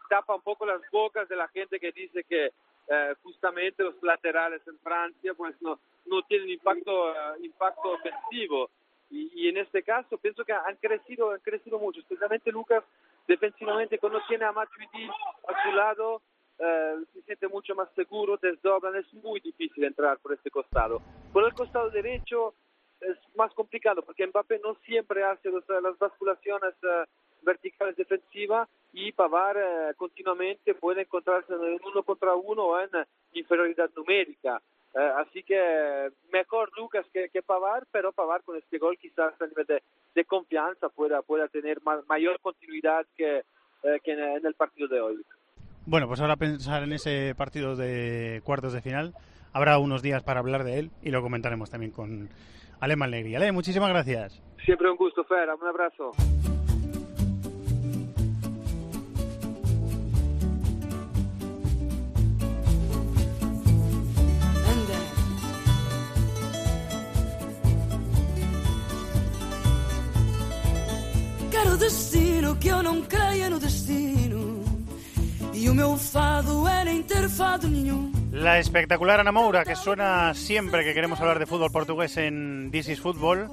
[0.08, 2.50] tapa un poco las bocas de la gente que dice que
[2.88, 8.70] eh, justamente los laterales en Francia pues no, no tienen impacto, eh, impacto ofensivo.
[9.10, 12.84] Y, y en este caso pienso que han crecido, han crecido mucho, especialmente Lucas
[13.26, 16.22] defensivamente cuando tiene a Matuidi a su lado
[16.58, 21.00] eh, se siente mucho más seguro, desdoblan, es muy difícil entrar por este costado.
[21.32, 22.52] Por el costado derecho
[23.00, 27.04] es más complicado porque Mbappé no siempre hace los- las basculaciones eh,
[27.42, 32.88] verticales defensivas y Pavar eh, continuamente puede encontrarse en uno contra uno o en
[33.32, 34.60] inferioridad numérica.
[34.94, 39.34] Eh, así que eh, mejor Lucas que, que Pavar, pero Pavar con este gol quizás
[39.40, 39.82] a nivel de,
[40.14, 43.38] de confianza pueda, pueda tener ma- mayor continuidad que,
[43.82, 45.22] eh, que en, en el partido de hoy.
[45.86, 49.14] Bueno, pues ahora pensar en ese partido de cuartos de final.
[49.52, 52.28] Habrá unos días para hablar de él y lo comentaremos también con
[52.80, 53.34] Ale Malnegri.
[53.34, 54.42] Ale, muchísimas gracias.
[54.64, 55.48] Siempre un gusto, Fer.
[55.48, 56.12] Un abrazo.
[78.32, 82.88] La espectacular Ana Moura, que suena siempre que queremos hablar de fútbol portugués en This
[82.88, 83.48] is Football.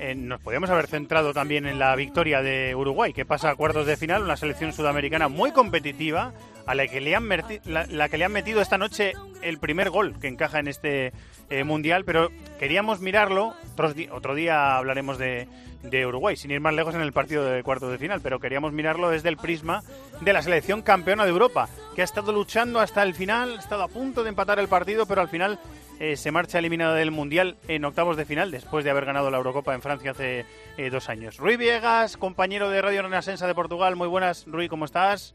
[0.00, 3.86] Eh, nos podríamos haber centrado también en la victoria de Uruguay, que pasa a cuartos
[3.86, 6.32] de final, una selección sudamericana muy competitiva,
[6.68, 7.28] a la que le han,
[7.64, 11.12] la, que le han metido esta noche el primer gol que encaja en este
[11.50, 12.28] eh, mundial, pero
[12.60, 15.48] queríamos mirarlo, otros di- otro día hablaremos de,
[15.82, 18.72] de Uruguay, sin ir más lejos en el partido de cuartos de final, pero queríamos
[18.72, 19.82] mirarlo desde el prisma
[20.20, 23.82] de la selección campeona de Europa, que ha estado luchando hasta el final, ha estado
[23.82, 25.58] a punto de empatar el partido, pero al final
[26.00, 29.38] eh, se marcha eliminada del Mundial en octavos de final, después de haber ganado la
[29.38, 30.44] Eurocopa en Francia hace
[30.76, 31.38] eh, dos años.
[31.38, 34.44] Rui Viegas, compañero de Radio Renacensa de Portugal, muy buenas.
[34.46, 35.34] Rui, ¿cómo estás?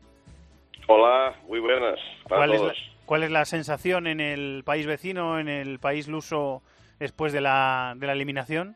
[0.88, 2.78] Hola, muy buenas para ¿Cuál es, todos.
[2.78, 6.62] la, cuál es la sensación en el país vecino, en el país luso,
[7.00, 8.76] después de la, de la eliminación?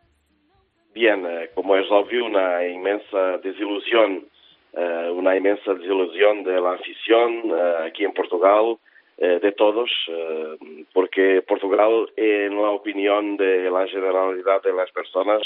[0.94, 4.26] Bien, eh, como es obvio, una inmensa desilusión,
[4.74, 8.78] eh, una inmensa desilusión de la afición eh, aquí en Portugal,
[9.18, 9.90] eh, de todos,
[10.94, 15.42] porque Portugal, en la opinión de la generalidad de las personas,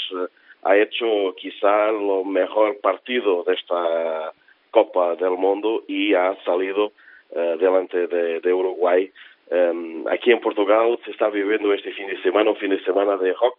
[0.63, 4.33] ha hecho quizá lo mejor partido de esta
[4.71, 6.93] Copa del Mundo y ha salido
[7.35, 9.11] eh, delante de, de Uruguay.
[9.51, 13.17] Um, aquí en Portugal se está viviendo este fin de semana un fin de semana
[13.17, 13.57] de rock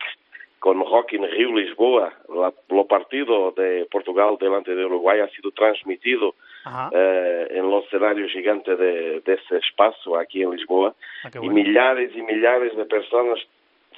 [0.58, 2.12] con rock en Río Lisboa.
[2.28, 6.34] La, lo partido de Portugal delante de Uruguay ha sido transmitido
[6.92, 10.94] eh, en los escenarios gigantes de, de, ese espacio aquí en Lisboa
[11.24, 13.38] Ah, y millares y millares de personas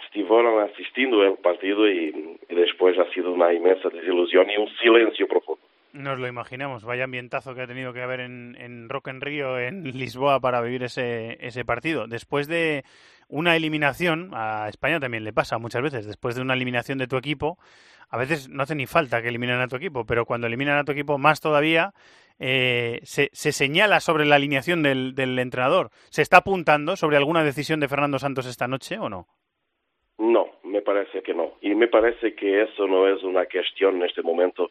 [0.07, 5.29] estuvieron asistiendo al partido y, y después ha sido una inmensa desilusión y un silencio
[5.29, 5.64] profundo.
[5.95, 9.61] Nos lo imaginamos, vaya ambientazo que ha tenido que haber en, en Rock en Río,
[9.61, 12.09] en Lisboa, para vivir ese, ese partido.
[12.09, 12.85] Después de
[13.29, 17.17] una eliminación, a España también le pasa muchas veces, después de una eliminación de tu
[17.17, 17.59] equipo,
[18.11, 20.85] a veces no hace ni falta que eliminen a tu equipo, pero cuando eliminan a
[20.85, 21.93] tu equipo, más todavía,
[22.41, 25.91] eh, se, se señala sobre la alineación del, del entrenador.
[26.11, 29.29] ¿Se está apuntando sobre alguna decisión de Fernando Santos esta noche o no?
[30.19, 31.55] No, me parece que no.
[31.61, 34.71] Y me parece que eso no es una cuestión en este momento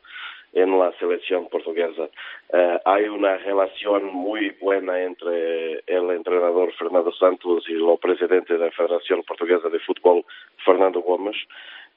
[0.53, 2.09] en la selección portuguesa.
[2.53, 8.65] Eh, hay una relación muy buena entre el entrenador Fernando Santos y el presidente de
[8.65, 10.23] la Federación Portuguesa de Fútbol,
[10.63, 11.37] Fernando Gomes.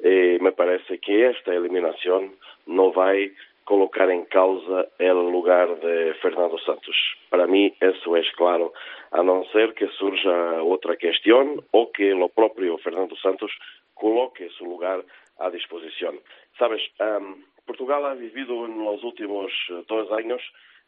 [0.00, 3.16] Y me parece que esta eliminación no va a
[3.64, 6.94] colocar en causa el lugar de Fernando Santos.
[7.28, 8.72] Para mí eso es claro,
[9.10, 13.50] a no ser que surja otra cuestión o que lo propio Fernando Santos
[13.94, 15.04] coloque su lugar
[15.38, 16.20] a disposición.
[16.58, 20.40] Sabes, um, Portugal ha vivido en los últimos eh, dos años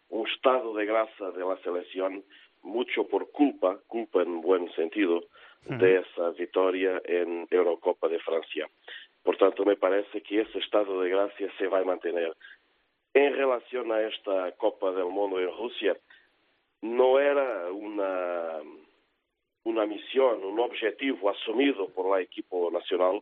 [0.09, 2.25] un estado de gracia de la selección,
[2.63, 5.25] mucho por culpa, culpa en buen sentido,
[5.65, 8.69] de esa victoria en Eurocopa de Francia.
[9.23, 12.35] Por tanto, me parece que ese estado de gracia se va a mantener.
[13.13, 15.97] En relación a esta Copa del Mundo en Rusia,
[16.81, 18.61] no era una,
[19.65, 23.21] una misión, un objetivo asumido por el equipo nacional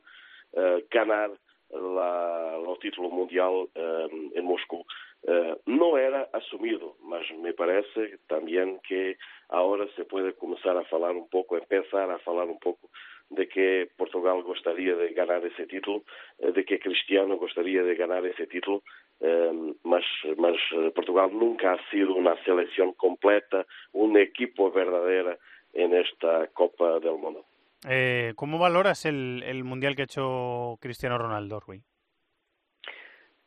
[0.52, 1.30] eh, ganar
[1.70, 4.84] la, el título mundial eh, en Moscú.
[5.22, 9.16] Eh, no era asumido, mas me parece también que
[9.48, 12.90] ahora se puede comenzar a falar un poco, empezar a falar un poco
[13.30, 16.04] de que Portugal gostaria de ganar ese título,
[16.38, 18.82] eh, de que Cristiano gostaria de ganar ese título,
[19.20, 20.04] eh, mas,
[20.36, 25.36] mas eh, Portugal nunca ha sido una selección completa, un equipo verdadera
[25.72, 27.44] en esta Copa del Mundo.
[27.88, 31.82] Eh, ¿Cómo valoras el, el mundial que ha hecho Cristiano Ronaldo, Rui?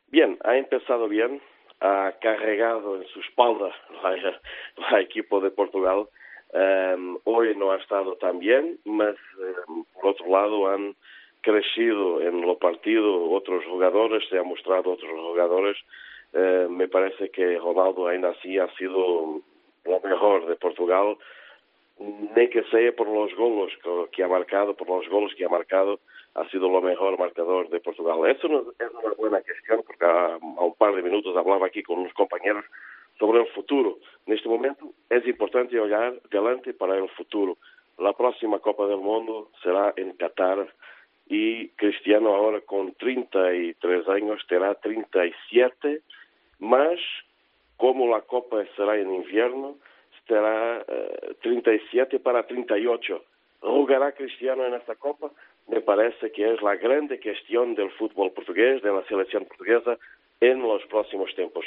[0.06, 1.40] Bien, ha empezado bien,
[1.80, 3.70] ha cargado en su espalda
[4.90, 6.08] la equipo de Portugal.
[6.52, 9.14] Um, hoy no ha estado tan bien, mas
[9.68, 10.96] um, por otro lado han
[11.42, 15.76] crecido en lo partido otros jugadores, se han mostrado otros jugadores.
[16.32, 19.40] Uh, me parece que Ronaldo ainda así ha sido
[19.84, 21.16] lo mejor de Portugal,
[22.00, 23.72] nem que sea por los golos
[24.12, 26.00] que ha marcado, por los golos que ha marcado,
[26.34, 28.18] ha sido lo mejor marcador de Portugal.
[28.30, 28.46] Eso
[28.78, 32.64] es una buena cuestión, porque a, un par de minutos hablaba aquí con unos compañeros
[33.18, 33.98] sobre el futuro.
[34.26, 37.58] En este momento es importante olhar delante para el futuro.
[37.98, 40.72] La próxima Copa del Mundo será en Qatar
[41.28, 46.00] y Cristiano ahora con 33 años terá 37,
[46.60, 46.98] más
[47.76, 49.76] como la Copa será en invierno,
[50.30, 53.24] terá uh, 37 para 38.
[53.60, 55.30] ¿Jugará Cristiano en esta Copa?
[55.66, 59.98] Me parece que es la grande cuestión del fútbol portugués, de la selección portuguesa,
[60.40, 61.64] en los próximos tiempos.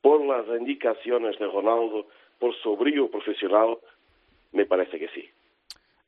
[0.00, 2.06] Por las indicaciones de Ronaldo,
[2.38, 3.76] por su brillo profesional,
[4.52, 5.28] me parece que sí.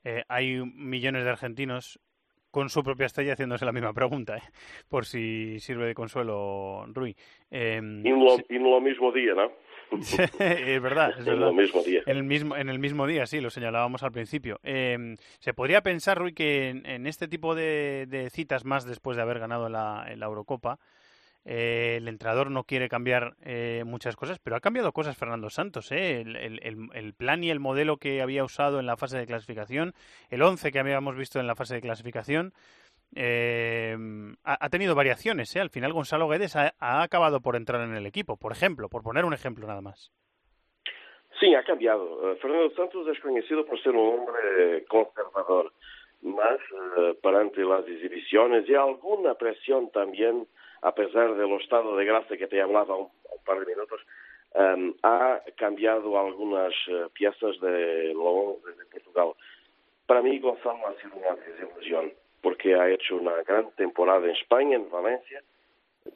[0.05, 2.01] Eh, hay millones de argentinos
[2.51, 4.43] con su propia estrella haciéndose la misma pregunta, ¿eh?
[4.89, 7.15] por si sirve de consuelo, Rui.
[7.51, 9.53] Eh, en lo, en lo mismo día, ¿no?
[9.93, 11.49] Es verdad, es en verdad.
[11.49, 12.03] el mismo día.
[12.07, 14.61] En el mismo, en el mismo día, sí, lo señalábamos al principio.
[14.63, 19.17] Eh, se podría pensar, Rui, que en, en este tipo de, de, citas, más después
[19.17, 20.79] de haber ganado la, la Eurocopa,
[21.49, 25.93] eh, el entrenador no quiere cambiar eh, muchas cosas, pero ha cambiado cosas Fernando Santos.
[25.93, 26.21] ¿eh?
[26.21, 29.95] El, el, el, plan y el modelo que había usado en la fase de clasificación,
[30.29, 32.53] el 11 que habíamos visto en la fase de clasificación,
[33.15, 33.97] eh,
[34.45, 35.55] ha, ha, tenido variaciones.
[35.57, 35.61] ¿eh?
[35.61, 39.03] Al final Gonzalo Guedes ha, ha, acabado por entrar en el equipo, por ejemplo, por
[39.03, 40.13] poner un ejemplo nada más.
[41.41, 42.33] Sí, ha cambiado.
[42.33, 45.73] Uh, Fernando Santos es conocido por ser un hombre conservador,
[46.23, 50.47] más uh, perante las exhibiciones y alguna presión también,
[50.81, 54.01] a pesar del estado de gracia que te hablaba un, un par de minutos,
[54.55, 59.33] um, ha cambiado algunas uh, piezas de lo de Portugal.
[60.07, 62.13] Para mí, Gonzalo ha sido una desilusión
[62.47, 65.43] porque ha hecho una gran temporada en España, en Valencia,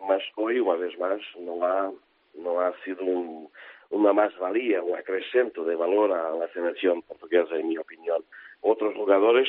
[0.06, 1.90] mas hoy, una vez más, no ha,
[2.34, 3.50] no ha sido un,
[3.90, 8.22] una más-valía, un acrecento de valor a la selección portuguesa, en mi opinión.
[8.60, 9.48] Otros jugadores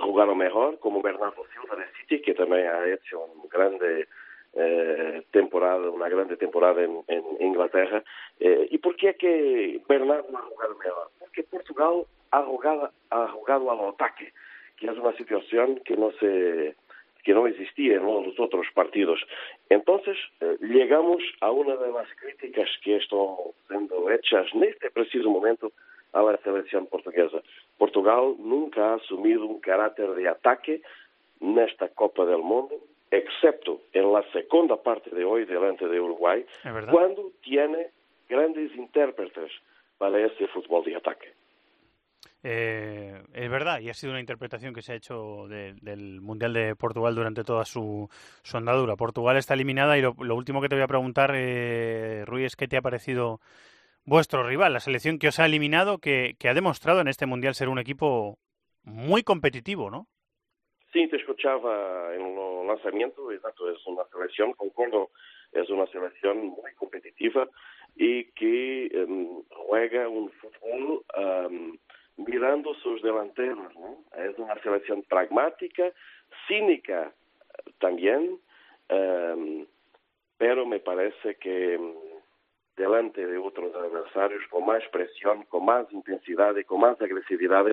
[0.00, 4.08] jugaron mejor, como Bernardo Silva de City, que también ha hecho un grande
[4.54, 8.02] eh, temporada, una grande temporada en, en Inglaterra.
[8.40, 11.10] Eh, ¿Y por qué que Bernardo ha jugado mejor?
[11.18, 14.32] Porque Portugal ha jugado, ha jugado al ataque,
[14.76, 16.76] que es una situación que no se
[17.24, 19.18] que no existía en los otros partidos.
[19.70, 23.34] Entonces, eh, llegamos a una de las críticas que están
[23.66, 25.72] siendo hechas en este preciso momento
[26.12, 27.42] a la selección portuguesa.
[27.78, 30.82] Portugal nunca ha asumido un carácter de ataque
[31.40, 32.76] nesta Copa del Mundo,
[33.10, 36.44] excepto en la segunda parte de hoy delante de Uruguay,
[36.90, 37.88] cuando tiene
[38.28, 39.50] grandes intérpretes
[39.98, 41.32] para ese fútbol de ataque.
[42.46, 46.76] Eh, es verdad, y ha sido una interpretación que se ha hecho del Mundial de
[46.76, 48.10] Portugal durante toda su,
[48.42, 48.96] su andadura.
[48.96, 52.68] Portugal está eliminada y lo, último que te voy a preguntar, eh, Rui, es qué
[52.68, 53.40] te ha parecido
[54.04, 57.54] vuestro rival, la selección que os ha eliminado, que, que ha demostrado en este Mundial
[57.54, 58.38] ser un equipo
[58.82, 60.06] muy competitivo, ¿no?
[60.92, 65.10] Sí, te escuchaba en el lanzamiento, exacto, es una selección, concordo,
[65.50, 67.48] es una selección muy competitiva
[67.96, 71.63] y que um, juega un fútbol um,
[72.44, 73.74] mirando sus delanteros.
[73.74, 73.98] ¿no?
[74.22, 75.90] Es una selección pragmática,
[76.46, 77.10] cínica
[77.78, 78.38] también,
[78.90, 79.66] um,
[80.36, 81.80] pero me parece que
[82.76, 87.66] delante de otros adversarios con más presión, con más intensidad y con más agresividad,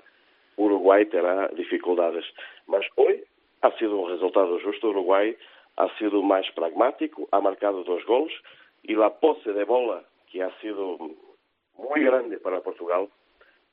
[0.56, 2.24] Uruguay terá dificuldades.
[2.66, 3.24] Mas hoy
[3.60, 4.88] ha sido un resultado justo.
[4.88, 5.36] Uruguay
[5.76, 8.32] ha sido más pragmático, ha marcado dos gols
[8.82, 10.98] y la pose de bola, que ha sido
[11.76, 13.08] muy grande para Portugal,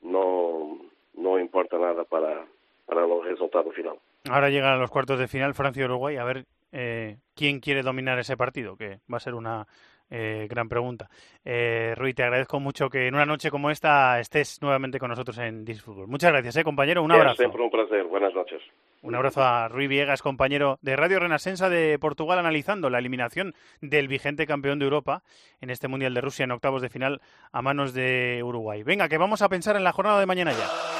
[0.02, 2.46] no, no importa nada para,
[2.86, 3.96] para el resultado final.
[4.28, 6.16] Ahora llegan los cuartos de final Francia y Uruguay.
[6.16, 9.66] A ver eh, quién quiere dominar ese partido, que va a ser una
[10.10, 11.08] eh, gran pregunta.
[11.44, 15.38] Eh, Rui, te agradezco mucho que en una noche como esta estés nuevamente con nosotros
[15.38, 16.08] en Disfútbol.
[16.08, 17.02] Muchas gracias, eh, compañero.
[17.02, 17.36] Un abrazo.
[17.36, 18.04] Siempre un placer.
[18.04, 18.60] Buenas noches.
[19.02, 24.08] Un abrazo a Rui Viegas, compañero de Radio Renasensa de Portugal, analizando la eliminación del
[24.08, 25.22] vigente campeón de Europa
[25.60, 27.20] en este Mundial de Rusia en octavos de final
[27.52, 28.82] a manos de Uruguay.
[28.82, 30.99] Venga, que vamos a pensar en la jornada de mañana ya.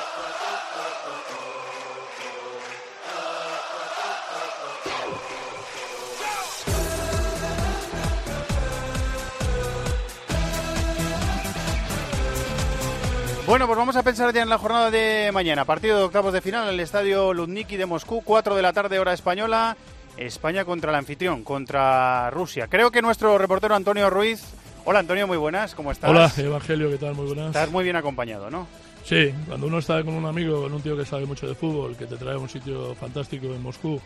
[13.51, 15.65] Bueno, pues vamos a pensar ya en la jornada de mañana.
[15.65, 19.01] Partido de octavos de final en el estadio Ludniki de Moscú, 4 de la tarde,
[19.01, 19.77] hora española.
[20.17, 22.69] España contra el anfitrión, contra Rusia.
[22.69, 24.45] Creo que nuestro reportero Antonio Ruiz.
[24.85, 26.09] Hola Antonio, muy buenas, ¿cómo estás?
[26.09, 27.17] Hola Evangelio, ¿qué tal?
[27.17, 27.49] Muy buenas.
[27.49, 28.69] Estás muy bien acompañado, ¿no?
[29.03, 31.97] Sí, cuando uno está con un amigo, con un tío que sabe mucho de fútbol,
[31.97, 34.01] que te trae a un sitio fantástico en Moscú,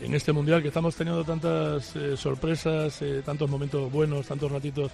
[0.00, 4.90] en este mundial que estamos teniendo tantas eh, sorpresas, eh, tantos momentos buenos, tantos ratitos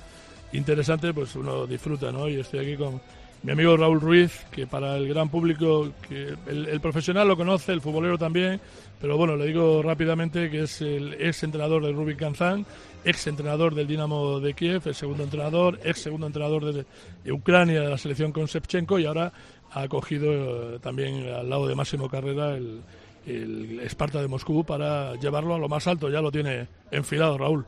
[0.53, 2.29] interesantes, pues uno disfruta, ¿no?
[2.29, 3.01] Y estoy aquí con
[3.43, 7.81] mi amigo Raúl Ruiz, que para el gran público, que el, profesional lo conoce, el
[7.81, 8.61] futbolero también,
[9.01, 12.67] pero bueno, le digo rápidamente que es el ex entrenador del Rubik Kazán,
[13.05, 17.91] ex entrenador del Dinamo de Kiev, el segundo entrenador, ex segundo entrenador de, Ucrania, de
[17.91, 19.33] la selección con Shevchenko, y ahora
[19.71, 22.81] ha acogido eh, también al lado de Máximo Carrera el,
[23.27, 26.09] el Esparta de Moscú para llevarlo a lo más alto.
[26.09, 27.67] Ya lo tiene enfilado, Raúl.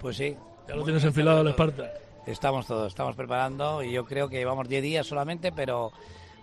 [0.00, 0.34] Pues sí.
[0.68, 1.92] Ya lo tienes enfilado al Esparta.
[2.26, 5.92] Estamos todos, estamos preparando y yo creo que llevamos 10 días solamente, pero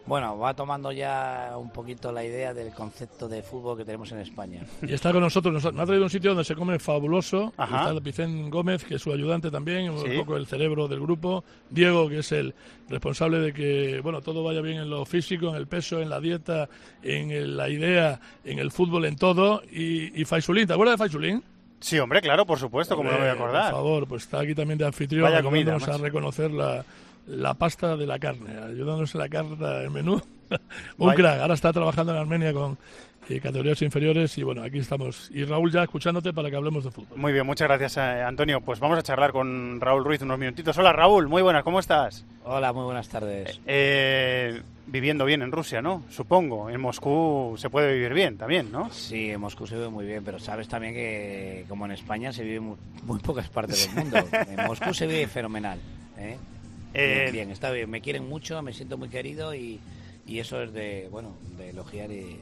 [0.06, 4.20] bueno, va tomando ya un poquito la idea del concepto de fútbol que tenemos en
[4.20, 4.66] España.
[4.88, 7.54] Y está con nosotros, nos ha, traído un sitio donde se come fabuloso.
[7.58, 11.44] Está Vicente Gómez, que es su ayudante también, un poco el cerebro del grupo.
[11.70, 12.54] Diego, que es el
[12.90, 16.20] responsable de que bueno todo vaya bien en lo físico, en el peso, en la
[16.20, 16.68] dieta,
[17.04, 19.62] en la idea, en el fútbol, en todo.
[19.72, 21.44] Y, y Faisulín, ¿te acuerdas de Faisulín?
[21.82, 23.72] Sí, hombre, claro, por supuesto, como no me voy a acordar.
[23.72, 26.86] Por favor, pues está aquí también de anfitrión, Vaya ayudándonos a reconocer la,
[27.28, 30.22] la pasta de la carne, ayudándonos en la carta del menú.
[30.98, 32.78] Un crack, ahora está trabajando en Armenia con
[33.30, 35.30] eh, categorías inferiores y bueno, aquí estamos.
[35.34, 37.18] Y Raúl ya escuchándote para que hablemos de fútbol.
[37.18, 38.62] Muy bien, muchas gracias eh, Antonio.
[38.62, 40.78] Pues vamos a charlar con Raúl Ruiz unos minutitos.
[40.78, 42.26] Hola Raúl, muy buenas, ¿cómo estás?
[42.44, 43.62] Hola, muy buenas tardes.
[43.66, 46.04] Eh, viviendo bien en Rusia, ¿no?
[46.10, 46.70] Supongo.
[46.70, 48.90] En Moscú se puede vivir bien también, ¿no?
[48.92, 52.44] Sí, en Moscú se vive muy bien, pero sabes también que como en España se
[52.44, 54.18] vive muy, muy pocas partes del mundo.
[54.50, 55.80] en Moscú se vive fenomenal.
[56.18, 56.38] ¿eh?
[56.94, 57.90] Bien, bien, está bien.
[57.90, 59.80] Me quieren mucho, me siento muy querido y,
[60.26, 62.40] y eso es de, bueno, de elogiar y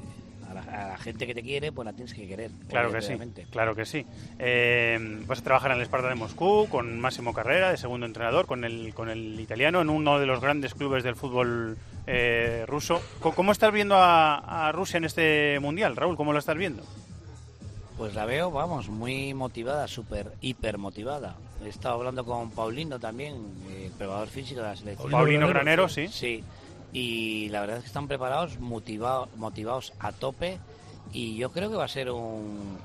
[0.49, 2.51] a la, gente que te quiere, pues la tienes que querer.
[2.67, 3.13] Claro que sí,
[3.51, 4.05] claro que sí.
[4.39, 8.47] Eh, vas a trabajar en el Esparta de Moscú con Máximo Carrera, de segundo entrenador,
[8.47, 11.77] con el, con el italiano, en uno de los grandes clubes del fútbol
[12.07, 13.01] eh, ruso.
[13.19, 16.17] ¿Cómo estás viendo a, Rusia en este mundial, Raúl?
[16.17, 16.83] ¿Cómo lo estás viendo?
[17.97, 21.35] Pues la veo, vamos, muy motivada, súper, hiper motivada.
[21.63, 23.35] He estado hablando con Paulino también,
[23.69, 25.11] el preparador físico de la selección.
[25.11, 26.07] Paulino Granero, sí.
[26.07, 26.43] Sí,
[26.93, 30.57] y la verdad es que están preparados, motivados, motivados a tope
[31.11, 32.77] y yo creo que va a ser un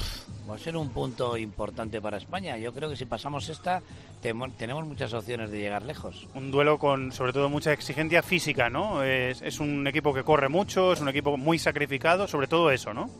[0.48, 2.58] va a ser un punto importante para España.
[2.58, 3.82] Yo creo que si pasamos esta
[4.20, 6.26] tenemos muchas opciones de llegar lejos.
[6.34, 9.02] Un duelo con sobre todo mucha exigencia física, ¿no?
[9.02, 12.92] Es, es un equipo que corre mucho, es un equipo muy sacrificado, sobre todo eso,
[12.94, 13.10] ¿no?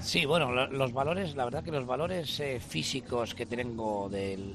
[0.00, 4.54] Sí, bueno, los valores, la verdad que los valores eh, físicos que tengo del,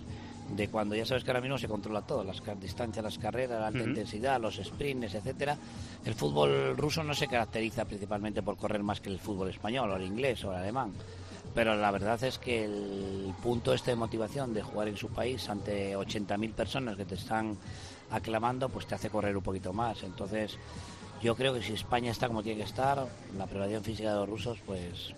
[0.49, 3.67] de cuando ya sabes que ahora mismo se controla todo, las distancias, las carreras, la
[3.67, 5.57] alta intensidad, los sprints, etcétera.
[6.05, 9.95] El fútbol ruso no se caracteriza principalmente por correr más que el fútbol español o
[9.95, 10.93] el inglés o el alemán.
[11.53, 15.49] Pero la verdad es que el punto este de motivación de jugar en su país
[15.49, 17.57] ante 80.000 personas que te están
[18.09, 20.03] aclamando, pues te hace correr un poquito más.
[20.03, 20.57] Entonces,
[21.21, 24.29] yo creo que si España está como tiene que estar, la preparación física de los
[24.29, 25.13] rusos, pues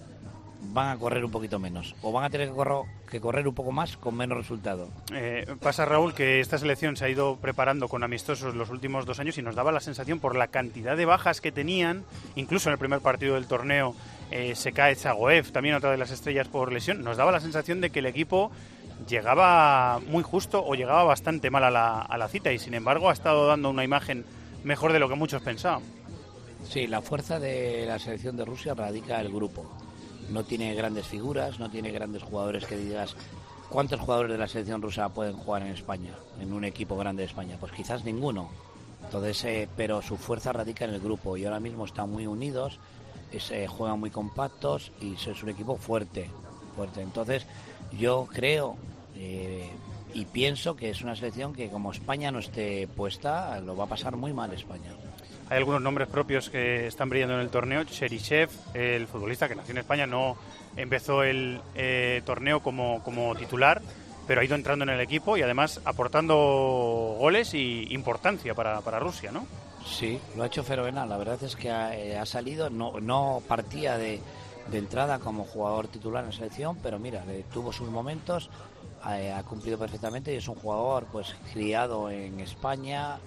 [0.74, 3.56] van a correr un poquito menos o van a tener que, correr, que correr un
[3.56, 4.90] poco más con menos resultado.
[5.14, 9.20] Eh, pasa Raúl que esta selección se ha ido preparando con amistosos los últimos dos
[9.20, 12.04] años y nos daba la sensación por la cantidad de bajas que tenían,
[12.36, 13.96] incluso en el primer partido del torneo
[14.32, 17.82] eh, se cae Chagoev, también otra de las estrellas por lesión, nos daba la sensación
[17.82, 18.52] de que el equipo
[19.08, 23.10] llegaba muy justo o llegaba bastante mal a la, a la cita y sin embargo
[23.10, 24.26] ha estado dando una imagen
[24.64, 25.84] mejor de lo que muchos pensaban.
[26.68, 29.85] Sí, la fuerza de la selección de Rusia radica el grupo
[30.30, 33.16] no tiene grandes figuras, no tiene grandes jugadores que digas
[33.70, 37.28] cuántos jugadores de la selección rusa pueden jugar en España, en un equipo grande de
[37.28, 37.58] España.
[37.60, 38.50] Pues quizás ninguno.
[39.04, 42.80] Entonces, eh, pero su fuerza radica en el grupo y ahora mismo están muy unidos,
[43.32, 46.30] eh, juegan muy compactos y es un equipo fuerte,
[46.76, 47.02] fuerte.
[47.02, 47.46] Entonces,
[47.98, 48.78] yo creo
[49.16, 49.70] eh,
[50.14, 53.88] y pienso que es una selección que como España no esté puesta, lo va a
[53.88, 54.94] pasar muy mal España.
[55.50, 57.84] Hay algunos nombres propios que están brillando en el torneo.
[57.84, 60.38] Cherichev, el futbolista que nació en España, no
[60.76, 63.82] empezó el eh, torneo como, como titular,
[64.26, 69.00] pero ha ido entrando en el equipo y además aportando goles y importancia para, para
[69.00, 69.46] Rusia, ¿no?
[69.86, 71.08] Sí, lo ha hecho fenomenal.
[71.08, 74.20] La verdad es que ha, eh, salido, no, no partía de,
[74.72, 77.24] de, entrada como jugador titular en la selección, pero mira,
[77.54, 78.50] tuvo sus momentos,
[79.04, 83.20] ha, ha cumplido perfectamente y es un jugador pues criado en España,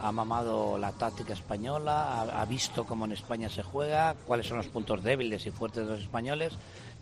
[0.00, 4.66] ha mamado la táctica española, ha, visto cómo en España se juega, cuáles son los
[4.66, 6.52] puntos débiles y fuertes de los españoles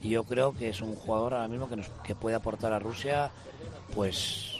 [0.02, 2.78] y yo creo que es un jugador ahora mismo que, nos, que puede aportar a
[2.78, 3.30] Rusia
[3.94, 4.58] pues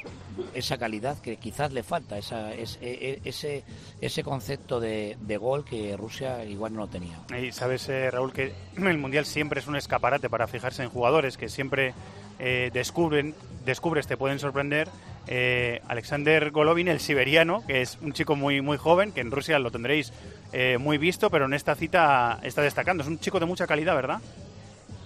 [0.55, 3.65] esa calidad que quizás le falta, esa, e, e, ese,
[4.01, 7.21] ese concepto de, gol que Rusia igual no tenía.
[7.41, 11.37] Y sabes, eh, Raúl, que el Mundial siempre es un escaparate para fijarse en jugadores
[11.37, 11.95] que siempre
[12.39, 14.89] eh, descubren, descubres, te pueden sorprender
[15.27, 19.59] eh, Alexander Golovin, el siberiano, que es un chico muy, muy joven, que en Rusia
[19.59, 20.13] lo tendréis
[20.53, 23.03] eh, muy visto, pero en esta cita está destacando.
[23.03, 24.21] Es un chico de mucha calidad, ¿verdad?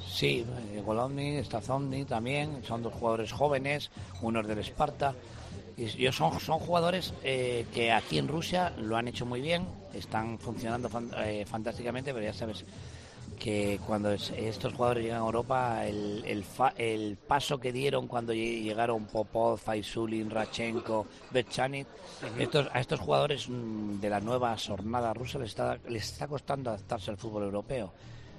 [0.08, 3.90] Sí, eh, Golovin, Stazovny también, son dos jugadores jóvenes,
[4.22, 5.14] uno es del Esparta.
[5.76, 9.64] Y son, son jugadores que aquí en Rusia lo han hecho muy bien,
[9.94, 12.64] están funcionando fantásticamente, pero ya sabes,
[13.38, 16.44] que cuando estos jugadores llegan a Europa, el,
[16.76, 21.86] el, paso que dieron cuando llegaron Popov, Faisulin, Rachenko, Betchanit,
[22.38, 26.70] estos, a estos jugadores mm, de la nueva jornada rusa les está, les está costando
[26.70, 27.92] adaptarse al fútbol europeo,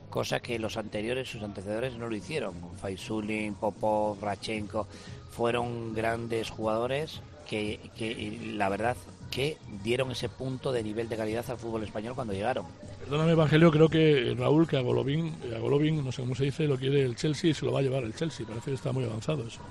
[0.10, 2.56] cosa que los anteriores, sus antecedores no lo hicieron.
[2.78, 4.88] Faisulin, Popov, Rachenko,
[5.30, 8.98] fueron grandes jugadores que, que la verdad
[9.32, 12.66] que dieron ese punto de nivel de calidad al fútbol español cuando llegaron.
[13.10, 16.66] Perdóname, Evangelio, creo que Raúl, que a Golovin, a Golovin, no sé cómo se dice,
[16.66, 18.46] lo quiere el Chelsea y se lo va a llevar el Chelsea.
[18.46, 19.62] Parece que está muy avanzado eso.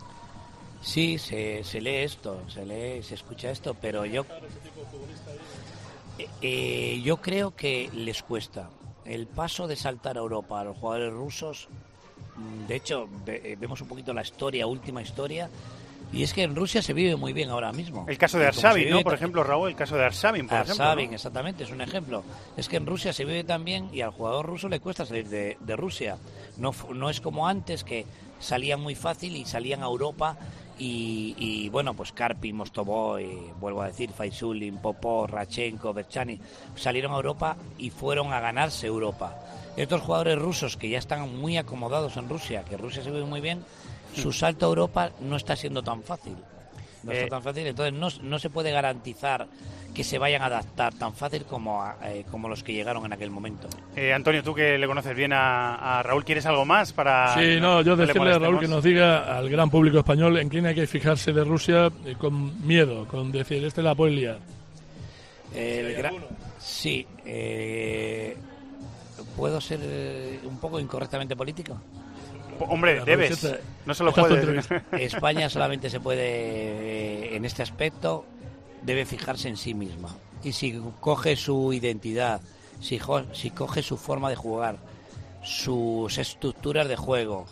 [0.82, 4.26] Sí, se, se lee esto, se lee, se escucha esto, pero yo,
[6.18, 8.70] eh, eh, yo creo que les cuesta.
[9.04, 11.68] El paso de saltar a Europa a los jugadores rusos,
[12.34, 15.48] mm, de hecho, eh, vemos un poquito la historia, última historia,
[16.12, 18.04] y es que en Rusia se vive muy bien ahora mismo.
[18.08, 19.02] El caso de Arshavin, ¿no?
[19.02, 22.24] Por ejemplo, Raúl, el caso de Arshavin, por Arshavin, exactamente, es un ejemplo.
[22.56, 25.28] Es que en Rusia se vive tan bien y al jugador ruso le cuesta salir
[25.28, 26.16] de, Rusia.
[26.56, 28.06] No, no es como antes que
[28.38, 30.36] salían muy fácil y salían a Europa
[30.80, 36.38] y, bueno, pues Karpin, Mostovoy, vuelvo a decir, Faisulin, Popov, Rachenko, Berchani,
[36.76, 39.36] salieron a Europa y fueron a ganarse Europa.
[39.76, 43.40] Estos jugadores rusos que ya están muy acomodados en Rusia, que Rusia se vive muy
[43.40, 43.64] bien,
[44.22, 46.34] su salto a Europa no está siendo tan fácil.
[47.02, 49.46] No está eh, tan fácil, entonces no, no, se puede garantizar
[49.94, 53.30] que se vayan a adaptar tan fácil como, eh, como los que llegaron en aquel
[53.30, 53.68] momento.
[53.96, 57.34] Eh, Antonio, tú que le conoces bien a, Raúl, ¿quieres algo más para...?
[57.34, 60.66] Sí, no, yo decirle a Raúl que nos diga al gran público español en quién
[60.66, 64.38] hay que fijarse de Rusia con miedo, con decir, este la puede liar.
[66.58, 67.06] Sí,
[69.36, 69.80] ¿puedo ser
[70.44, 71.80] un poco incorrectamente político?
[72.60, 73.56] Hombre, debes.
[73.86, 74.68] No se lo puedes.
[74.92, 78.24] España solamente se puede, eh, en este aspecto,
[78.82, 80.14] debe fijarse en sí misma.
[80.42, 82.40] Y si coge su identidad,
[82.80, 83.00] si,
[83.32, 84.78] si coge su forma de jugar
[85.42, 87.46] sus estructuras de juego,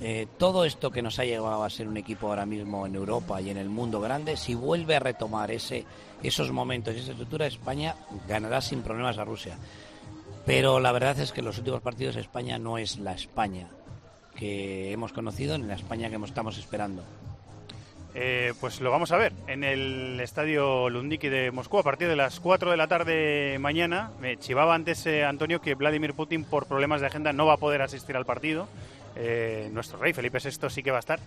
[0.00, 3.40] eh, todo esto que nos ha llevado a ser un equipo ahora mismo en Europa
[3.40, 5.84] y en el mundo grande, si vuelve a retomar ese,
[6.22, 7.96] esos momentos y esa estructura, España
[8.28, 9.56] ganará sin problemas a Rusia.
[10.44, 13.68] Pero la verdad es que en los últimos partidos España no es la España
[14.34, 17.02] que hemos conocido ni la España que estamos esperando.
[18.14, 22.16] Eh, pues lo vamos a ver en el estadio Lundiki de Moscú a partir de
[22.16, 24.10] las 4 de la tarde mañana.
[24.20, 27.58] Me chivaba antes eh, Antonio que Vladimir Putin por problemas de agenda no va a
[27.58, 28.68] poder asistir al partido.
[29.16, 31.20] Eh, nuestro rey Felipe VI sí que va a estar.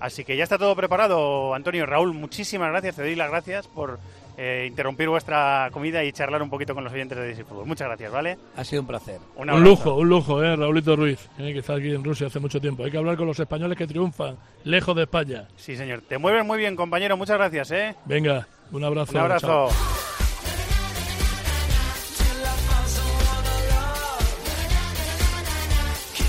[0.00, 1.84] Así que ya está todo preparado, Antonio.
[1.84, 2.96] Raúl, muchísimas gracias.
[2.96, 3.98] Te doy las gracias por
[4.42, 7.66] eh, interrumpir vuestra comida y charlar un poquito con los oyentes de DC Fútbol.
[7.66, 8.38] Muchas gracias, ¿vale?
[8.56, 9.20] Ha sido un placer.
[9.36, 10.56] Un, lujo, un lujo, ¿eh?
[10.56, 12.82] Raulito Ruiz, eh, que está aquí en Rusia hace mucho tiempo.
[12.82, 15.46] Hay que hablar con los españoles que triunfan, lejos de España.
[15.56, 16.00] Sí, señor.
[16.08, 17.18] Te mueves muy bien, compañero.
[17.18, 17.94] Muchas gracias, ¿eh?
[18.06, 19.12] Venga, un abrazo.
[19.12, 19.68] Un abrazo.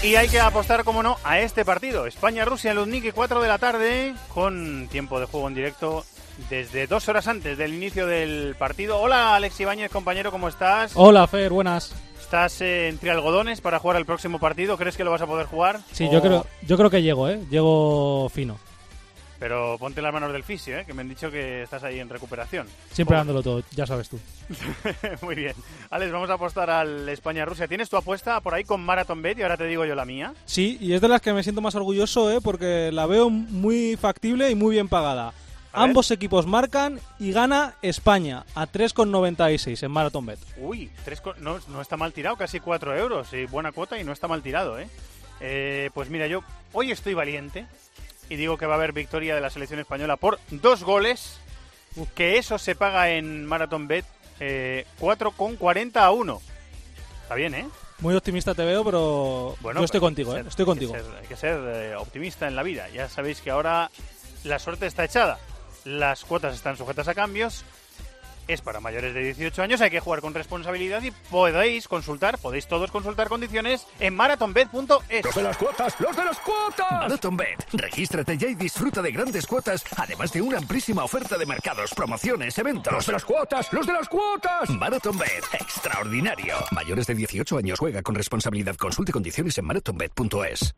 [0.04, 2.08] Y hay que apostar, como no, a este partido.
[2.08, 6.04] España-Rusia en Luzhniki, 4 de la tarde, con tiempo de juego en directo
[6.50, 9.00] desde dos horas antes del inicio del partido.
[9.00, 10.94] Hola, Alex Ibáñez, compañero, ¿cómo estás?
[10.96, 11.94] Hola, Fer, buenas.
[12.20, 14.78] ¿Estás eh, entre algodones para jugar el próximo partido?
[14.78, 15.82] ¿Crees que lo vas a poder jugar?
[15.92, 17.42] Sí, yo, creo, yo creo que llego, ¿eh?
[17.50, 18.58] Llego fino.
[19.42, 20.86] Pero ponte las manos del fisio, ¿eh?
[20.86, 22.68] que me han dicho que estás ahí en recuperación.
[22.92, 24.20] Siempre dándolo todo, ya sabes tú.
[25.24, 25.56] Muy bien.
[25.90, 27.68] Alex, vamos a apostar al España-Rusia.
[27.68, 30.36] ¿Tienes tu apuesta por ahí con Marathon Bet y ahora te digo yo la mía?
[30.46, 32.40] Sí, y es de las que me siento más orgulloso, ¿eh?
[32.40, 35.34] porque la veo muy factible y muy bien pagada.
[35.74, 40.40] Ambos equipos marcan y gana España a 3,96 en Marathon Bet.
[40.58, 40.92] Uy,
[41.40, 43.32] no, no, está mal tirado, casi 4 euros.
[43.34, 44.88] Y buena cuota y no está mal tirado, ¿eh?
[45.40, 45.90] ¿eh?
[45.94, 46.44] Pues mira, yo
[46.74, 47.66] hoy estoy valiente
[48.30, 51.40] y digo que va a haber victoria de la selección española por dos goles,
[52.16, 54.06] que eso se paga en Marathon Bet
[54.40, 56.42] eh, 4,40 a 1.
[57.24, 57.68] Está bien, ¿eh?
[58.00, 60.44] Muy optimista te veo, pero bueno, yo estoy contigo, ¿eh?
[60.48, 60.96] Estoy contigo.
[60.96, 62.90] Hay que ser, eh, optimista en la vida.
[62.90, 63.92] Ya sabéis que ahora
[64.44, 65.38] la suerte está echada.
[65.86, 67.66] Las cuotas están sujetas a cambios
[68.48, 72.68] es para mayores de 18 años, hay que jugar con responsabilidad y podéis consultar, podéis
[72.68, 75.26] todos consultar condiciones en marathonbet.es.
[75.26, 76.92] Los de las cuotas, los de las cuotas.
[76.92, 81.94] Marathonbet, regístrate ya y disfruta de grandes cuotas, además de una amplísima oferta de mercados,
[81.94, 82.94] promociones, eventos.
[82.94, 84.70] Los de las cuotas, los de las cuotas.
[84.70, 86.56] Marathonbet, extraordinario.
[86.72, 88.76] Mayores de 18 años juega con responsabilidad.
[88.76, 90.76] Consulte condiciones en marathonbet.es.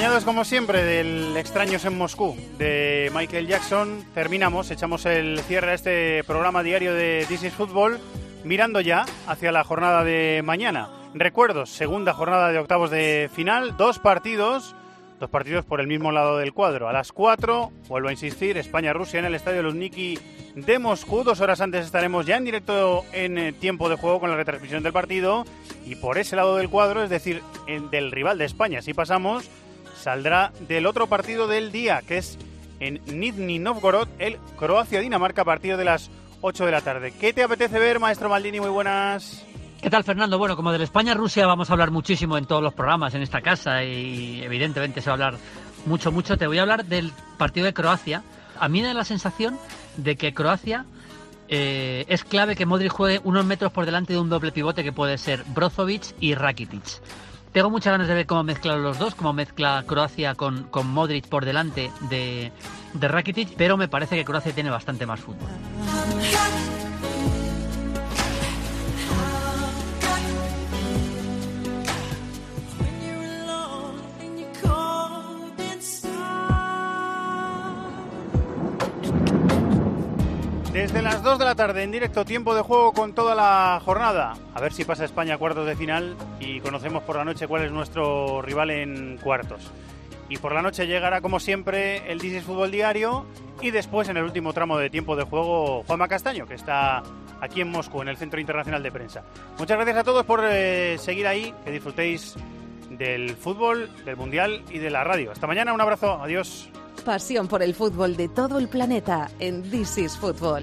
[0.00, 5.74] Acompañados como siempre del Extraños en Moscú de Michael Jackson, terminamos, echamos el cierre a
[5.74, 7.98] este programa diario de This is Football,
[8.42, 10.88] mirando ya hacia la jornada de mañana.
[11.12, 14.74] Recuerdos, segunda jornada de octavos de final, dos partidos,
[15.18, 16.88] dos partidos por el mismo lado del cuadro.
[16.88, 20.18] A las cuatro, vuelvo a insistir, España-Rusia en el Estadio Luzhniki
[20.54, 21.24] de Moscú.
[21.24, 24.82] Dos horas antes estaremos ya en directo en eh, tiempo de juego con la retransmisión
[24.82, 25.44] del partido.
[25.84, 27.42] Y por ese lado del cuadro, es decir,
[27.90, 29.50] del rival de España, si pasamos,
[30.00, 32.38] saldrá del otro partido del día, que es
[32.80, 37.12] en Nizhny Novgorod, el Croacia-Dinamarca a partir de las 8 de la tarde.
[37.12, 38.60] ¿Qué te apetece ver, maestro Maldini?
[38.60, 39.44] Muy buenas.
[39.82, 40.38] ¿Qué tal, Fernando?
[40.38, 43.84] Bueno, como del España-Rusia vamos a hablar muchísimo en todos los programas en esta casa
[43.84, 45.34] y evidentemente se va a hablar
[45.86, 46.36] mucho, mucho.
[46.36, 48.22] Te voy a hablar del partido de Croacia.
[48.58, 49.58] A mí me da la sensación
[49.96, 50.84] de que Croacia
[51.48, 54.92] eh, es clave que Modric juegue unos metros por delante de un doble pivote que
[54.92, 57.00] puede ser Brozovic y Rakitic.
[57.52, 61.26] Tengo muchas ganas de ver cómo mezclan los dos, cómo mezcla Croacia con, con Modric
[61.26, 62.52] por delante de,
[62.94, 65.48] de Rakitic, pero me parece que Croacia tiene bastante más fútbol.
[80.72, 84.34] Desde las 2 de la tarde en directo, tiempo de juego con toda la jornada.
[84.54, 87.64] A ver si pasa España a cuartos de final y conocemos por la noche cuál
[87.64, 89.68] es nuestro rival en cuartos.
[90.28, 93.26] Y por la noche llegará, como siempre, el Dices Fútbol Diario
[93.60, 97.02] y después, en el último tramo de tiempo de juego, Juanma Castaño, que está
[97.40, 99.24] aquí en Moscú, en el Centro Internacional de Prensa.
[99.58, 102.36] Muchas gracias a todos por eh, seguir ahí, que disfrutéis
[102.90, 105.32] del fútbol, del Mundial y de la radio.
[105.32, 106.70] Hasta mañana, un abrazo, adiós.
[107.10, 110.62] Pasión por el fútbol de todo el planeta en This is Football.